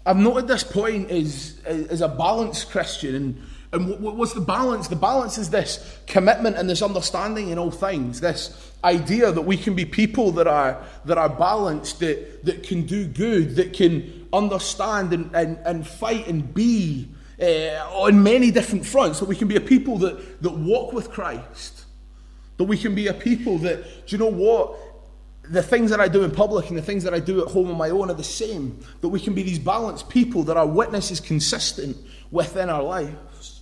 I've 0.06 0.18
noted 0.18 0.48
this 0.48 0.64
point 0.64 1.10
is, 1.10 1.60
is 1.66 2.02
a 2.02 2.10
balanced 2.10 2.70
Christian. 2.70 3.16
And, 3.16 3.44
and 3.72 4.00
what's 4.02 4.34
the 4.34 4.42
balance? 4.42 4.88
The 4.88 4.96
balance 4.96 5.38
is 5.38 5.50
this 5.50 6.00
commitment 6.08 6.58
and 6.58 6.70
this 6.70 6.82
understanding 6.82 7.50
in 7.50 7.58
all 7.58 7.72
things, 7.72 8.20
this 8.22 8.72
idea 8.84 9.32
that 9.32 9.42
we 9.42 9.56
can 9.56 9.76
be 9.76 9.86
people 9.86 10.32
that 10.34 10.48
are, 10.48 10.84
that 11.06 11.18
are 11.18 11.30
balanced, 11.30 12.00
that, 12.00 12.44
that 12.46 12.64
can 12.64 12.86
do 12.86 13.08
good, 13.08 13.56
that 13.56 13.74
can 13.74 14.28
understand 14.34 15.14
and, 15.14 15.34
and, 15.34 15.58
and 15.66 15.88
fight 15.88 16.28
and 16.28 16.54
be 16.54 17.08
uh, 17.42 17.46
on 17.94 18.22
many 18.22 18.52
different 18.52 18.86
fronts, 18.86 19.20
that 19.20 19.26
we 19.26 19.36
can 19.36 19.48
be 19.48 19.56
a 19.56 19.62
people 19.62 19.98
that, 20.00 20.42
that 20.42 20.52
walk 20.52 20.92
with 20.92 21.10
Christ. 21.12 21.86
That 22.58 22.66
we 22.66 22.78
can 22.78 22.94
be 22.94 23.08
a 23.08 23.14
people 23.14 23.58
that, 23.60 23.84
do 24.06 24.16
you 24.16 24.18
know 24.18 24.28
what? 24.28 24.78
The 25.44 25.64
things 25.64 25.90
that 25.92 26.00
I 26.00 26.08
do 26.08 26.24
in 26.24 26.32
public 26.32 26.70
and 26.70 26.78
the 26.78 26.82
things 26.82 27.04
that 27.04 27.14
I 27.14 27.20
do 27.20 27.46
at 27.46 27.52
home 27.52 27.70
on 27.70 27.78
my 27.78 27.90
own 27.90 28.10
are 28.10 28.16
the 28.16 28.24
same. 28.24 28.80
That 29.02 29.10
we 29.10 29.20
can 29.20 29.34
be 29.34 29.44
these 29.44 29.60
balanced 29.60 30.10
people, 30.10 30.44
that 30.44 30.58
our 30.58 30.68
witness 30.68 31.12
is 31.12 31.20
consistent 31.20 31.98
within 32.32 32.70
our 32.70 32.82
lives. 32.82 33.62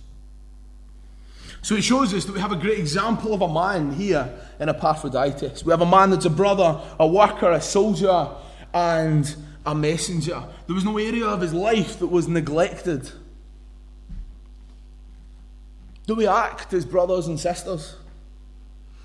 So 1.62 1.76
it 1.76 1.82
shows 1.82 2.12
us 2.12 2.24
that 2.24 2.32
we 2.32 2.40
have 2.40 2.52
a 2.52 2.56
great 2.56 2.78
example 2.78 3.34
of 3.34 3.42
a 3.42 3.52
man 3.52 3.92
here 3.92 4.32
in 4.58 4.68
Epaphroditus. 4.68 5.64
We 5.64 5.70
have 5.70 5.80
a 5.80 5.86
man 5.86 6.10
that's 6.10 6.24
a 6.24 6.30
brother, 6.30 6.80
a 6.98 7.06
worker, 7.06 7.50
a 7.50 7.60
soldier, 7.60 8.28
and 8.74 9.34
a 9.64 9.74
messenger. 9.74 10.42
There 10.66 10.74
was 10.74 10.84
no 10.84 10.98
area 10.98 11.26
of 11.26 11.40
his 11.40 11.54
life 11.54 11.98
that 12.00 12.08
was 12.08 12.26
neglected. 12.26 13.10
Do 16.06 16.16
we 16.16 16.26
act 16.26 16.72
as 16.72 16.84
brothers 16.84 17.28
and 17.28 17.38
sisters? 17.38 17.94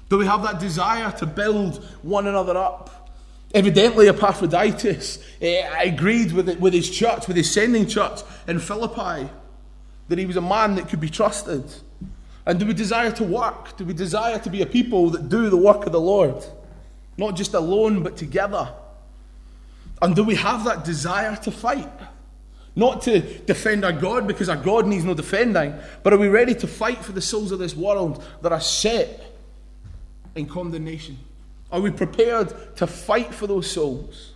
Do 0.09 0.17
we 0.17 0.25
have 0.25 0.43
that 0.43 0.59
desire 0.59 1.11
to 1.13 1.25
build 1.25 1.83
one 2.01 2.27
another 2.27 2.57
up? 2.57 3.09
Evidently, 3.53 4.09
Epaphroditus 4.09 5.19
eh, 5.41 5.67
agreed 5.81 6.31
with, 6.33 6.49
it, 6.49 6.59
with 6.59 6.73
his 6.73 6.89
church, 6.89 7.27
with 7.27 7.37
his 7.37 7.51
sending 7.51 7.87
church 7.87 8.21
in 8.47 8.59
Philippi, 8.59 9.29
that 10.09 10.17
he 10.17 10.25
was 10.25 10.35
a 10.35 10.41
man 10.41 10.75
that 10.75 10.89
could 10.89 10.99
be 10.99 11.09
trusted. 11.09 11.63
And 12.45 12.59
do 12.59 12.65
we 12.65 12.73
desire 12.73 13.11
to 13.11 13.23
work? 13.23 13.75
Do 13.77 13.85
we 13.85 13.93
desire 13.93 14.39
to 14.39 14.49
be 14.49 14.61
a 14.61 14.65
people 14.65 15.09
that 15.11 15.29
do 15.29 15.49
the 15.49 15.57
work 15.57 15.85
of 15.85 15.91
the 15.91 15.99
Lord? 15.99 16.43
Not 17.17 17.35
just 17.35 17.53
alone, 17.53 18.03
but 18.03 18.15
together. 18.15 18.73
And 20.01 20.15
do 20.15 20.23
we 20.23 20.35
have 20.35 20.63
that 20.65 20.85
desire 20.85 21.35
to 21.37 21.51
fight? 21.51 21.89
Not 22.75 23.01
to 23.03 23.21
defend 23.21 23.83
our 23.83 23.91
God 23.91 24.27
because 24.27 24.49
our 24.49 24.55
God 24.55 24.85
needs 24.85 25.03
no 25.03 25.13
defending, 25.13 25.73
but 26.03 26.13
are 26.13 26.17
we 26.17 26.27
ready 26.27 26.53
to 26.55 26.67
fight 26.67 27.03
for 27.03 27.11
the 27.11 27.21
souls 27.21 27.51
of 27.51 27.59
this 27.59 27.75
world 27.75 28.23
that 28.43 28.51
are 28.51 28.61
set 28.61 29.26
in 30.38 30.46
condemnation? 30.46 31.17
Are 31.72 31.82
we 31.82 31.91
prepared 31.91 32.53
to 32.77 32.88
fight 32.88 33.34
for 33.34 33.48
those 33.48 33.70
souls? 33.70 34.34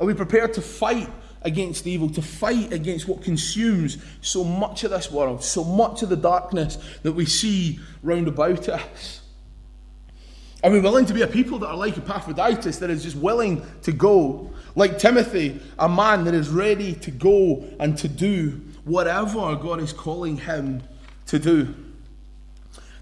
Are 0.00 0.06
we 0.06 0.14
prepared 0.14 0.54
to 0.54 0.60
fight 0.60 1.08
against 1.42 1.86
evil, 1.86 2.10
to 2.10 2.22
fight 2.22 2.72
against 2.72 3.06
what 3.06 3.22
consumes 3.22 3.98
so 4.20 4.42
much 4.42 4.84
of 4.84 4.90
this 4.90 5.10
world, 5.10 5.42
so 5.42 5.62
much 5.62 6.02
of 6.02 6.08
the 6.08 6.16
darkness 6.16 6.76
that 7.02 7.12
we 7.12 7.24
see 7.24 7.78
round 8.02 8.28
about 8.28 8.68
us? 8.68 9.20
Are 10.64 10.70
we 10.70 10.80
willing 10.80 11.06
to 11.06 11.14
be 11.14 11.22
a 11.22 11.26
people 11.26 11.60
that 11.60 11.68
are 11.68 11.76
like 11.76 11.96
Epaphroditus, 11.96 12.78
that 12.78 12.90
is 12.90 13.04
just 13.04 13.16
willing 13.16 13.64
to 13.82 13.92
go? 13.92 14.50
Like 14.74 14.98
Timothy, 14.98 15.60
a 15.78 15.88
man 15.88 16.24
that 16.24 16.34
is 16.34 16.48
ready 16.48 16.94
to 16.94 17.10
go 17.10 17.64
and 17.78 17.96
to 17.98 18.08
do 18.08 18.60
whatever 18.84 19.54
God 19.56 19.80
is 19.80 19.92
calling 19.92 20.36
him 20.38 20.82
to 21.26 21.38
do. 21.38 21.74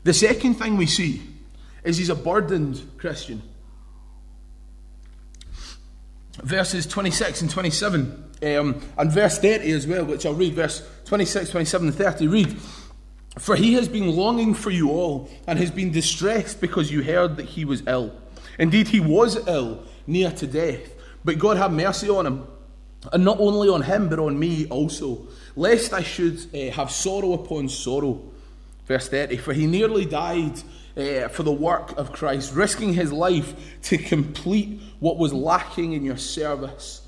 The 0.04 0.12
second 0.12 0.54
thing 0.54 0.76
we 0.76 0.86
see 0.86 1.22
is 1.82 1.96
he's 1.96 2.10
a 2.10 2.14
burdened 2.14 2.82
Christian. 2.98 3.42
Verses 6.42 6.86
26 6.86 7.42
and 7.42 7.50
27, 7.50 8.24
um, 8.42 8.82
and 8.98 9.12
verse 9.12 9.38
30 9.38 9.70
as 9.72 9.86
well, 9.86 10.04
which 10.04 10.26
I'll 10.26 10.34
read, 10.34 10.54
verse 10.54 10.86
26, 11.06 11.50
27, 11.50 11.88
and 11.88 11.96
30. 11.96 12.26
Read. 12.26 12.56
For 13.38 13.56
he 13.56 13.74
has 13.74 13.88
been 13.88 14.14
longing 14.14 14.54
for 14.54 14.70
you 14.70 14.90
all, 14.90 15.30
and 15.46 15.58
has 15.58 15.70
been 15.70 15.90
distressed 15.90 16.60
because 16.60 16.90
you 16.90 17.02
heard 17.02 17.36
that 17.36 17.46
he 17.46 17.64
was 17.64 17.82
ill. 17.86 18.12
Indeed, 18.58 18.88
he 18.88 19.00
was 19.00 19.46
ill, 19.48 19.84
near 20.06 20.30
to 20.32 20.46
death. 20.46 20.92
But 21.24 21.38
God 21.38 21.56
had 21.56 21.72
mercy 21.72 22.08
on 22.08 22.26
him, 22.26 22.46
and 23.12 23.24
not 23.24 23.38
only 23.40 23.68
on 23.68 23.82
him, 23.82 24.08
but 24.08 24.18
on 24.18 24.38
me 24.38 24.66
also, 24.68 25.26
lest 25.56 25.92
I 25.92 26.02
should 26.02 26.44
uh, 26.54 26.70
have 26.72 26.90
sorrow 26.90 27.32
upon 27.32 27.68
sorrow. 27.68 28.33
Verse 28.86 29.08
30 29.08 29.36
For 29.38 29.52
he 29.52 29.66
nearly 29.66 30.04
died 30.04 30.62
uh, 30.96 31.28
for 31.28 31.42
the 31.42 31.52
work 31.52 31.96
of 31.98 32.12
Christ, 32.12 32.54
risking 32.54 32.94
his 32.94 33.12
life 33.12 33.54
to 33.82 33.98
complete 33.98 34.80
what 35.00 35.18
was 35.18 35.32
lacking 35.32 35.92
in 35.92 36.04
your 36.04 36.16
service 36.16 37.06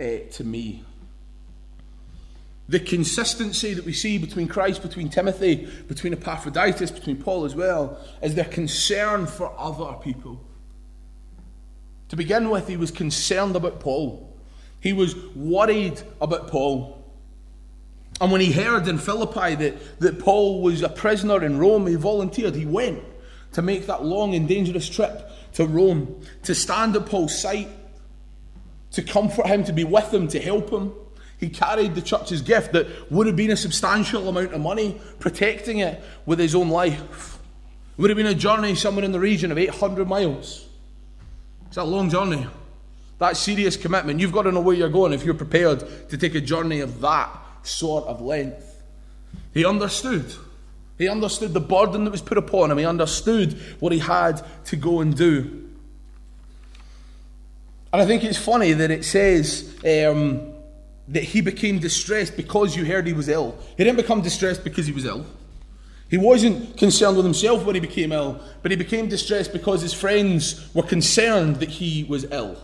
uh, 0.00 0.04
to 0.32 0.44
me 0.44 0.84
the 2.68 2.78
consistency 2.78 3.72
that 3.72 3.84
we 3.84 3.94
see 3.94 4.18
between 4.18 4.46
Christ, 4.46 4.82
between 4.82 5.08
Timothy, 5.08 5.66
between 5.88 6.12
Epaphroditus, 6.12 6.90
between 6.90 7.16
Paul 7.16 7.46
as 7.46 7.54
well, 7.54 7.98
is 8.22 8.34
their 8.34 8.44
concern 8.44 9.26
for 9.26 9.54
other 9.58 9.96
people. 10.02 10.44
To 12.10 12.16
begin 12.16 12.50
with, 12.50 12.68
he 12.68 12.76
was 12.76 12.90
concerned 12.90 13.56
about 13.56 13.80
Paul. 13.80 14.36
He 14.80 14.92
was 14.92 15.16
worried 15.34 16.00
about 16.20 16.48
Paul. 16.48 16.97
And 18.20 18.32
when 18.32 18.40
he 18.40 18.52
heard 18.52 18.88
in 18.88 18.98
Philippi 18.98 19.54
that, 19.54 20.00
that 20.00 20.18
Paul 20.18 20.60
was 20.60 20.82
a 20.82 20.88
prisoner 20.88 21.44
in 21.44 21.58
Rome, 21.58 21.86
he 21.86 21.94
volunteered. 21.94 22.54
He 22.54 22.66
went 22.66 23.02
to 23.52 23.62
make 23.62 23.86
that 23.86 24.04
long 24.04 24.34
and 24.34 24.48
dangerous 24.48 24.88
trip 24.88 25.30
to 25.54 25.66
Rome, 25.66 26.20
to 26.42 26.54
stand 26.54 26.96
at 26.96 27.06
Paul's 27.06 27.40
side, 27.40 27.68
to 28.92 29.02
comfort 29.02 29.46
him, 29.46 29.64
to 29.64 29.72
be 29.72 29.84
with 29.84 30.12
him, 30.12 30.28
to 30.28 30.40
help 30.40 30.70
him. 30.70 30.92
He 31.38 31.48
carried 31.48 31.94
the 31.94 32.02
church's 32.02 32.42
gift 32.42 32.72
that 32.72 33.10
would 33.12 33.28
have 33.28 33.36
been 33.36 33.52
a 33.52 33.56
substantial 33.56 34.28
amount 34.28 34.52
of 34.52 34.60
money, 34.60 35.00
protecting 35.20 35.78
it 35.78 36.02
with 36.26 36.40
his 36.40 36.54
own 36.54 36.68
life. 36.68 37.38
It 37.96 38.00
would 38.00 38.10
have 38.10 38.16
been 38.16 38.26
a 38.26 38.34
journey 38.34 38.74
somewhere 38.74 39.04
in 39.04 39.12
the 39.12 39.20
region 39.20 39.52
of 39.52 39.58
800 39.58 40.08
miles. 40.08 40.66
It's 41.68 41.76
a 41.76 41.84
long 41.84 42.10
journey. 42.10 42.46
That 43.18 43.36
serious 43.36 43.76
commitment. 43.76 44.20
You've 44.20 44.32
got 44.32 44.42
to 44.42 44.52
know 44.52 44.60
where 44.60 44.74
you're 44.74 44.88
going 44.88 45.12
if 45.12 45.24
you're 45.24 45.34
prepared 45.34 46.08
to 46.08 46.18
take 46.18 46.34
a 46.34 46.40
journey 46.40 46.80
of 46.80 47.00
that 47.00 47.30
sort 47.68 48.04
of 48.04 48.20
length. 48.20 48.82
He 49.52 49.64
understood. 49.64 50.32
He 50.98 51.08
understood 51.08 51.54
the 51.54 51.60
burden 51.60 52.04
that 52.04 52.10
was 52.10 52.22
put 52.22 52.38
upon 52.38 52.70
him. 52.70 52.78
He 52.78 52.84
understood 52.84 53.52
what 53.78 53.92
he 53.92 53.98
had 53.98 54.42
to 54.66 54.76
go 54.76 55.00
and 55.00 55.16
do. 55.16 55.68
And 57.92 58.02
I 58.02 58.06
think 58.06 58.24
it's 58.24 58.38
funny 58.38 58.72
that 58.72 58.90
it 58.90 59.04
says 59.04 59.74
um, 59.84 60.52
that 61.08 61.22
he 61.22 61.40
became 61.40 61.78
distressed 61.78 62.36
because 62.36 62.76
you 62.76 62.84
heard 62.84 63.06
he 63.06 63.12
was 63.12 63.28
ill. 63.28 63.56
He 63.76 63.84
didn't 63.84 63.96
become 63.96 64.20
distressed 64.20 64.64
because 64.64 64.86
he 64.86 64.92
was 64.92 65.04
ill. 65.04 65.24
He 66.10 66.18
wasn't 66.18 66.76
concerned 66.76 67.16
with 67.16 67.24
himself 67.24 67.64
when 67.64 67.74
he 67.74 67.80
became 67.80 68.12
ill, 68.12 68.40
but 68.62 68.70
he 68.70 68.76
became 68.76 69.08
distressed 69.08 69.52
because 69.52 69.82
his 69.82 69.92
friends 69.92 70.68
were 70.74 70.82
concerned 70.82 71.56
that 71.56 71.68
he 71.68 72.04
was 72.04 72.24
ill. 72.30 72.58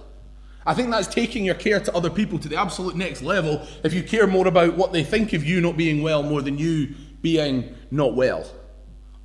I 0.66 0.74
think 0.74 0.90
that's 0.90 1.06
taking 1.06 1.44
your 1.44 1.54
care 1.54 1.80
to 1.80 1.94
other 1.94 2.10
people 2.10 2.38
to 2.38 2.48
the 2.48 2.56
absolute 2.56 2.96
next 2.96 3.22
level 3.22 3.66
if 3.82 3.92
you 3.92 4.02
care 4.02 4.26
more 4.26 4.46
about 4.46 4.76
what 4.76 4.92
they 4.92 5.04
think 5.04 5.32
of 5.32 5.44
you 5.44 5.60
not 5.60 5.76
being 5.76 6.02
well 6.02 6.22
more 6.22 6.40
than 6.40 6.58
you 6.58 6.94
being 7.20 7.74
not 7.90 8.14
well. 8.14 8.46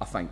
I 0.01 0.05
think. 0.05 0.31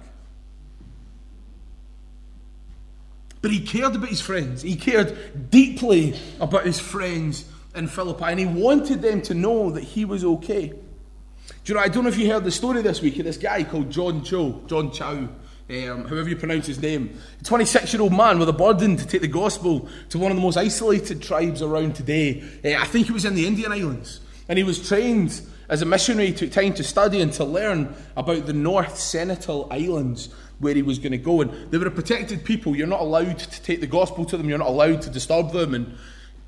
But 3.42 3.52
he 3.52 3.60
cared 3.60 3.96
about 3.96 4.10
his 4.10 4.22
friends. 4.22 4.62
He 4.62 4.76
cared 4.76 5.50
deeply 5.50 6.20
about 6.40 6.66
his 6.66 6.80
friends 6.80 7.46
in 7.76 7.88
Philippi, 7.88 8.26
and 8.26 8.40
he 8.40 8.46
wanted 8.46 9.02
them 9.02 9.22
to 9.24 9.34
know 9.34 9.70
that 9.72 9.84
he 9.84 10.06
was 10.06 10.24
okay. 10.24 10.68
Do 10.68 11.74
you 11.74 11.76
know, 11.76 11.82
I 11.82 11.88
don't 11.88 12.04
know 12.04 12.10
if 12.10 12.18
you 12.18 12.32
heard 12.32 12.44
the 12.44 12.52
story 12.52 12.82
this 12.82 13.02
week 13.02 13.20
of 13.20 13.26
this 13.26 13.38
guy 13.38 13.64
called 13.64 13.90
John 13.90 14.24
Cho, 14.24 14.62
John 14.68 14.92
Chau, 14.92 15.30
um, 15.70 16.06
however 16.06 16.30
you 16.30 16.36
pronounce 16.36 16.66
his 16.66 16.82
name. 16.82 17.20
A 17.42 17.44
26 17.44 17.94
year 17.94 18.02
old 18.02 18.14
man 18.14 18.40
with 18.40 18.50
a 18.50 18.54
burden 18.54 18.96
to 18.96 19.06
take 19.06 19.22
the 19.22 19.28
gospel 19.28 19.90
to 20.10 20.20
one 20.20 20.32
of 20.32 20.38
the 20.38 20.44
most 20.44 20.58
isolated 20.58 21.22
tribes 21.22 21.62
around 21.62 21.96
today. 21.96 22.44
Uh, 22.64 22.82
I 22.82 22.86
think 22.86 23.08
he 23.08 23.12
was 23.12 23.26
in 23.26 23.36
the 23.36 23.46
Indian 23.46 23.72
Islands. 23.72 24.22
And 24.50 24.58
he 24.58 24.64
was 24.64 24.88
trained 24.88 25.42
as 25.68 25.82
a 25.82 25.86
missionary, 25.86 26.32
took 26.32 26.52
time 26.52 26.74
to 26.76 26.84
study 26.84 27.20
and 27.20 27.34
to 27.34 27.44
learn 27.44 27.94
about 28.16 28.46
the 28.46 28.54
North 28.54 28.98
Sentinel 28.98 29.68
Islands 29.70 30.30
where 30.60 30.74
he 30.74 30.82
was 30.82 31.00
going 31.00 31.12
to 31.12 31.18
go. 31.18 31.42
And 31.42 31.70
they 31.70 31.78
were 31.78 31.88
a 31.88 31.92
protected 31.92 32.46
people. 32.46 32.74
You're 32.74 32.88
not 32.88 33.02
allowed 33.02 33.40
to 33.40 33.62
take 33.62 33.82
the 33.82 33.88
gospel 33.88 34.24
to 34.26 34.38
them, 34.38 34.48
you're 34.48 34.58
not 34.58 34.70
allowed 34.70 35.02
to 35.02 35.10
disturb 35.10 35.52
them. 35.52 35.74
And 35.74 35.98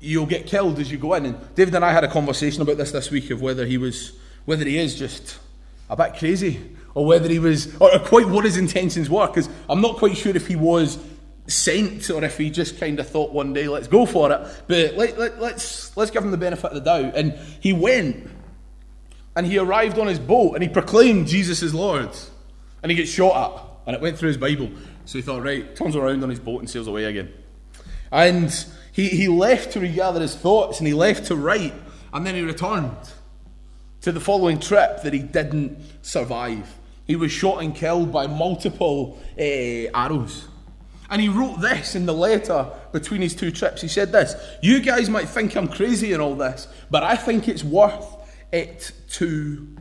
you'll 0.00 0.24
get 0.24 0.46
killed 0.46 0.78
as 0.78 0.90
you 0.90 0.96
go 0.96 1.12
in. 1.12 1.26
And 1.26 1.54
David 1.54 1.74
and 1.74 1.84
I 1.84 1.92
had 1.92 2.04
a 2.04 2.10
conversation 2.10 2.62
about 2.62 2.78
this 2.78 2.90
this 2.90 3.10
week 3.10 3.28
of 3.30 3.42
whether 3.42 3.66
he 3.66 3.76
was, 3.76 4.12
whether 4.46 4.64
he 4.64 4.78
is 4.78 4.94
just 4.94 5.38
a 5.90 5.96
bit 5.96 6.16
crazy 6.18 6.58
or 6.94 7.06
whether 7.06 7.28
he 7.28 7.38
was, 7.38 7.74
or 7.80 7.90
quite 8.00 8.28
what 8.28 8.44
his 8.44 8.56
intentions 8.56 9.08
were. 9.08 9.26
Because 9.26 9.48
I'm 9.68 9.80
not 9.80 9.96
quite 9.96 10.16
sure 10.16 10.34
if 10.34 10.46
he 10.46 10.56
was 10.56 10.98
sent 11.46 12.10
or 12.10 12.22
if 12.24 12.38
he 12.38 12.50
just 12.50 12.78
kind 12.78 13.00
of 13.00 13.08
thought 13.08 13.32
one 13.32 13.52
day, 13.52 13.68
let's 13.68 13.88
go 13.88 14.06
for 14.06 14.32
it. 14.32 14.40
But 14.66 14.94
let, 14.96 15.18
let, 15.18 15.40
let's 15.40 15.96
let's 15.96 16.10
give 16.10 16.24
him 16.24 16.30
the 16.30 16.36
benefit 16.36 16.66
of 16.66 16.74
the 16.74 16.80
doubt. 16.80 17.16
And 17.16 17.34
he 17.60 17.72
went, 17.72 18.28
and 19.36 19.46
he 19.46 19.58
arrived 19.58 19.98
on 19.98 20.06
his 20.06 20.18
boat, 20.18 20.54
and 20.54 20.62
he 20.62 20.68
proclaimed 20.68 21.26
Jesus 21.28 21.62
is 21.62 21.74
Lord, 21.74 22.10
and 22.82 22.90
he 22.90 22.96
gets 22.96 23.10
shot 23.10 23.36
at, 23.36 23.66
and 23.86 23.96
it 23.96 24.02
went 24.02 24.18
through 24.18 24.28
his 24.28 24.36
Bible. 24.36 24.70
So 25.04 25.18
he 25.18 25.22
thought, 25.22 25.42
right, 25.42 25.74
turns 25.74 25.96
around 25.96 26.22
on 26.22 26.30
his 26.30 26.38
boat 26.38 26.60
and 26.60 26.70
sails 26.70 26.86
away 26.86 27.04
again. 27.04 27.32
And 28.12 28.52
he, 28.92 29.08
he 29.08 29.28
left 29.28 29.72
to 29.72 29.80
regather 29.80 30.20
his 30.20 30.34
thoughts 30.34 30.78
and 30.78 30.86
he 30.86 30.94
left 30.94 31.26
to 31.26 31.36
write, 31.36 31.74
and 32.12 32.26
then 32.26 32.34
he 32.34 32.42
returned 32.42 32.96
to 34.02 34.12
the 34.12 34.20
following 34.20 34.58
trip 34.58 35.02
that 35.02 35.12
he 35.12 35.18
didn't 35.18 35.78
survive. 36.02 36.76
He 37.10 37.16
was 37.16 37.32
shot 37.32 37.60
and 37.60 37.74
killed 37.74 38.12
by 38.12 38.28
multiple 38.28 39.18
uh, 39.36 39.42
arrows. 39.42 40.46
And 41.10 41.20
he 41.20 41.28
wrote 41.28 41.60
this 41.60 41.96
in 41.96 42.06
the 42.06 42.14
letter 42.14 42.70
between 42.92 43.20
his 43.20 43.34
two 43.34 43.50
trips. 43.50 43.82
He 43.82 43.88
said 43.88 44.12
this 44.12 44.36
You 44.62 44.78
guys 44.78 45.10
might 45.10 45.28
think 45.28 45.56
I'm 45.56 45.66
crazy 45.66 46.12
and 46.12 46.22
all 46.22 46.36
this, 46.36 46.68
but 46.88 47.02
I 47.02 47.16
think 47.16 47.48
it's 47.48 47.64
worth 47.64 48.06
it 48.52 48.92
to 49.14 49.76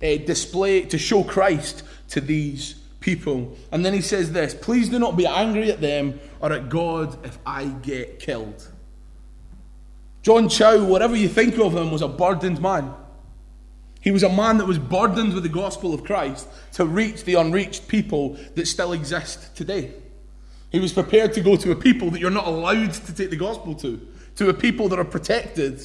uh, 0.00 0.18
display, 0.18 0.82
to 0.82 0.96
show 0.96 1.24
Christ 1.24 1.82
to 2.10 2.20
these 2.20 2.74
people. 3.00 3.56
And 3.72 3.84
then 3.84 3.92
he 3.92 4.00
says 4.00 4.30
this 4.30 4.54
Please 4.54 4.90
do 4.90 5.00
not 5.00 5.16
be 5.16 5.26
angry 5.26 5.72
at 5.72 5.80
them 5.80 6.20
or 6.38 6.52
at 6.52 6.68
God 6.68 7.18
if 7.26 7.36
I 7.44 7.64
get 7.64 8.20
killed. 8.20 8.70
John 10.22 10.48
Chau, 10.48 10.84
whatever 10.84 11.16
you 11.16 11.28
think 11.28 11.58
of 11.58 11.74
him, 11.74 11.90
was 11.90 12.02
a 12.02 12.06
burdened 12.06 12.62
man. 12.62 12.94
He 14.08 14.10
was 14.10 14.22
a 14.22 14.30
man 14.30 14.56
that 14.56 14.64
was 14.64 14.78
burdened 14.78 15.34
with 15.34 15.42
the 15.42 15.50
gospel 15.50 15.92
of 15.92 16.02
Christ 16.02 16.48
to 16.72 16.86
reach 16.86 17.24
the 17.24 17.34
unreached 17.34 17.88
people 17.88 18.38
that 18.54 18.66
still 18.66 18.94
exist 18.94 19.54
today. 19.54 19.92
He 20.72 20.80
was 20.80 20.94
prepared 20.94 21.34
to 21.34 21.42
go 21.42 21.56
to 21.56 21.72
a 21.72 21.76
people 21.76 22.10
that 22.12 22.18
you're 22.18 22.30
not 22.30 22.46
allowed 22.46 22.94
to 22.94 23.14
take 23.14 23.28
the 23.28 23.36
gospel 23.36 23.74
to, 23.74 24.00
to 24.36 24.48
a 24.48 24.54
people 24.54 24.88
that 24.88 24.98
are 24.98 25.04
protected 25.04 25.82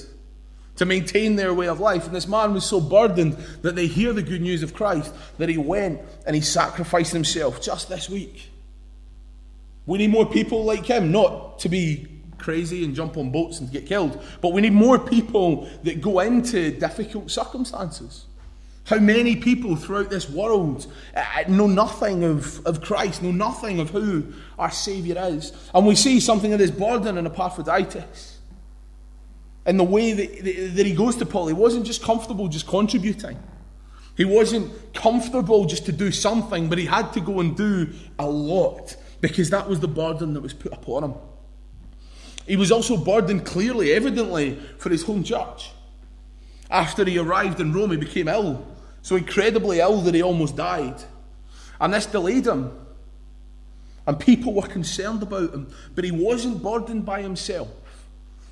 to 0.78 0.86
maintain 0.86 1.36
their 1.36 1.54
way 1.54 1.68
of 1.68 1.82
life. 1.82 2.06
And 2.06 2.16
this 2.16 2.26
man 2.26 2.54
was 2.54 2.64
so 2.64 2.80
burdened 2.80 3.34
that 3.62 3.76
they 3.76 3.88
hear 3.88 4.14
the 4.14 4.24
good 4.24 4.42
news 4.42 4.64
of 4.64 4.74
Christ 4.74 5.14
that 5.38 5.50
he 5.50 5.58
went 5.58 6.00
and 6.26 6.34
he 6.34 6.42
sacrificed 6.42 7.12
himself 7.12 7.62
just 7.62 7.90
this 7.90 8.10
week. 8.10 8.52
We 9.86 9.98
need 9.98 10.12
more 10.12 10.26
people 10.26 10.64
like 10.64 10.86
him, 10.86 11.12
not 11.12 11.60
to 11.60 11.68
be 11.68 12.08
crazy 12.44 12.84
and 12.84 12.94
jump 12.94 13.18
on 13.18 13.32
boats 13.32 13.60
and 13.60 13.72
get 13.72 13.88
killed, 13.88 14.22
but 14.42 14.54
we 14.54 14.62
need 14.62 14.74
more 14.74 15.00
people 15.00 15.68
that 15.84 16.02
go 16.02 16.20
into 16.20 16.78
difficult 16.78 17.32
circumstances. 17.32 18.26
How 18.86 19.00
many 19.00 19.38
people 19.38 19.78
throughout 19.78 20.10
this 20.10 20.30
world 20.30 20.92
uh, 21.16 21.24
know 21.48 21.68
nothing 21.68 22.26
of, 22.26 22.66
of 22.66 22.82
Christ, 22.82 23.24
know 23.24 23.32
nothing 23.32 23.80
of 23.80 23.92
who 23.92 24.34
our 24.60 24.72
Saviour 24.72 25.18
is. 25.30 25.54
And 25.74 25.88
we 25.88 25.96
see 25.96 26.20
something 26.20 26.52
of 26.52 26.60
this 26.60 26.72
burden 26.72 27.18
in 27.18 27.26
Epaphroditus. 27.26 28.40
In 29.66 29.78
the 29.78 29.86
way 29.86 30.12
that, 30.12 30.76
that 30.76 30.86
he 30.86 30.94
goes 30.94 31.16
to 31.16 31.26
Paul, 31.26 31.48
he 31.48 31.54
wasn't 31.54 31.86
just 31.86 32.04
comfortable 32.04 32.50
just 32.50 32.68
contributing. 32.68 33.40
He 34.18 34.26
wasn't 34.26 34.94
comfortable 34.94 35.66
just 35.66 35.86
to 35.86 35.94
do 35.94 36.12
something, 36.12 36.68
but 36.68 36.78
he 36.78 36.86
had 36.86 37.14
to 37.14 37.22
go 37.22 37.40
and 37.40 37.56
do 37.56 37.90
a 38.20 38.28
lot 38.28 38.98
because 39.22 39.50
that 39.52 39.70
was 39.70 39.80
the 39.80 39.88
burden 39.88 40.34
that 40.34 40.42
was 40.42 40.54
put 40.54 40.74
upon 40.74 41.06
him. 41.06 41.14
He 42.46 42.56
was 42.56 42.72
also 42.72 42.98
burdened 42.98 43.46
clearly, 43.46 43.94
evidently, 43.94 44.60
for 44.78 44.90
his 44.90 45.04
home 45.04 45.24
church. 45.24 45.72
After 46.70 47.06
he 47.06 47.18
arrived 47.18 47.60
in 47.60 47.74
Rome, 47.74 47.92
he 47.92 47.98
became 47.98 48.28
ill. 48.28 48.66
So 49.02 49.16
incredibly 49.16 49.80
ill 49.80 50.02
that 50.02 50.14
he 50.14 50.22
almost 50.22 50.56
died. 50.56 51.02
And 51.80 51.94
this 51.94 52.06
delayed 52.06 52.48
him. 52.48 52.72
And 54.06 54.20
people 54.20 54.54
were 54.54 54.68
concerned 54.68 55.24
about 55.24 55.54
him. 55.54 55.74
But 55.96 56.04
he 56.04 56.12
wasn't 56.12 56.62
burdened 56.62 57.06
by 57.06 57.22
himself. 57.22 57.70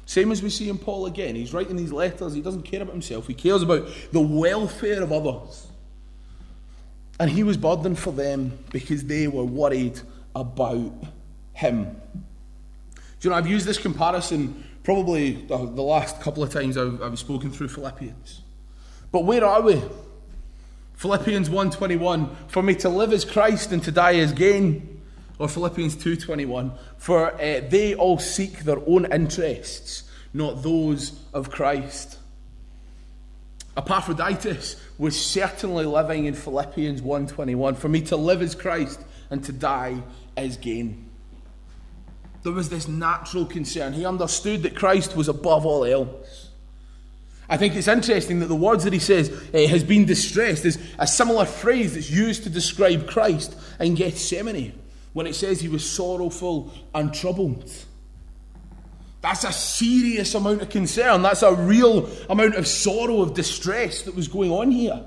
Same 0.05 0.31
as 0.31 0.43
we 0.43 0.49
see 0.49 0.69
in 0.69 0.77
Paul 0.77 1.05
again. 1.05 1.35
He's 1.35 1.53
writing 1.53 1.75
these 1.75 1.91
letters. 1.91 2.33
He 2.33 2.41
doesn't 2.41 2.63
care 2.63 2.81
about 2.81 2.93
himself. 2.93 3.27
He 3.27 3.33
cares 3.33 3.61
about 3.61 3.87
the 4.11 4.19
welfare 4.19 5.01
of 5.01 5.11
others. 5.11 5.67
And 7.19 7.29
he 7.29 7.43
was 7.43 7.55
burdened 7.55 7.99
for 7.99 8.11
them 8.11 8.57
because 8.71 9.05
they 9.05 9.27
were 9.27 9.43
worried 9.45 9.99
about 10.35 10.91
him. 11.53 11.95
You 13.21 13.29
know, 13.29 13.35
I've 13.35 13.47
used 13.47 13.67
this 13.67 13.77
comparison 13.77 14.63
probably 14.83 15.33
the, 15.33 15.55
last 15.55 16.21
couple 16.21 16.41
of 16.41 16.51
times 16.51 16.77
I've, 16.77 17.01
I've 17.01 17.19
spoken 17.19 17.51
through 17.51 17.67
Philippians. 17.67 18.41
But 19.11 19.25
where 19.25 19.45
are 19.45 19.61
we? 19.61 19.81
Philippians 20.95 21.49
1.21, 21.49 22.35
for 22.47 22.63
me 22.63 22.75
to 22.75 22.89
live 22.89 23.13
as 23.13 23.25
Christ 23.25 23.71
and 23.71 23.83
to 23.83 23.91
die 23.91 24.15
as 24.15 24.31
gain. 24.31 25.01
Or 25.37 25.47
Philippians 25.47 25.95
2.21, 25.95 26.77
for 26.97 27.33
uh, 27.33 27.61
they 27.67 27.95
all 27.95 28.19
seek 28.19 28.59
their 28.59 28.77
own 28.87 29.11
interests, 29.11 30.03
not 30.33 30.61
those 30.61 31.19
of 31.33 31.49
Christ. 31.49 32.19
Epaphroditus 33.75 34.79
was 34.99 35.19
certainly 35.19 35.85
living 35.85 36.25
in 36.25 36.35
Philippians 36.35 37.01
1.21, 37.01 37.75
for 37.75 37.89
me 37.89 38.01
to 38.01 38.15
live 38.15 38.43
as 38.43 38.53
Christ 38.53 39.01
and 39.31 39.43
to 39.43 39.51
die 39.51 40.03
as 40.37 40.57
gain 40.57 41.10
there 42.43 42.51
was 42.51 42.69
this 42.69 42.87
natural 42.87 43.45
concern. 43.45 43.93
He 43.93 44.05
understood 44.05 44.63
that 44.63 44.75
Christ 44.75 45.15
was 45.15 45.27
above 45.27 45.65
all 45.65 45.85
else. 45.85 46.49
I 47.49 47.57
think 47.57 47.75
it's 47.75 47.87
interesting 47.87 48.39
that 48.39 48.45
the 48.47 48.55
words 48.55 48.85
that 48.85 48.93
he 48.93 48.99
says 48.99 49.29
uh, 49.53 49.67
has 49.67 49.83
been 49.83 50.05
distressed 50.05 50.63
is 50.63 50.79
a 50.97 51.05
similar 51.05 51.45
phrase 51.45 51.95
that's 51.95 52.09
used 52.09 52.43
to 52.43 52.49
describe 52.49 53.07
Christ 53.07 53.55
in 53.79 53.95
Gethsemane 53.95 54.73
when 55.13 55.27
it 55.27 55.35
says 55.35 55.59
he 55.59 55.67
was 55.67 55.87
sorrowful 55.89 56.71
and 56.95 57.13
troubled. 57.13 57.69
That's 59.19 59.43
a 59.43 59.51
serious 59.51 60.33
amount 60.33 60.61
of 60.61 60.69
concern. 60.69 61.21
That's 61.21 61.43
a 61.43 61.53
real 61.53 62.09
amount 62.29 62.55
of 62.55 62.67
sorrow, 62.67 63.21
of 63.21 63.33
distress 63.33 64.03
that 64.03 64.15
was 64.15 64.27
going 64.27 64.51
on 64.51 64.71
here. 64.71 65.03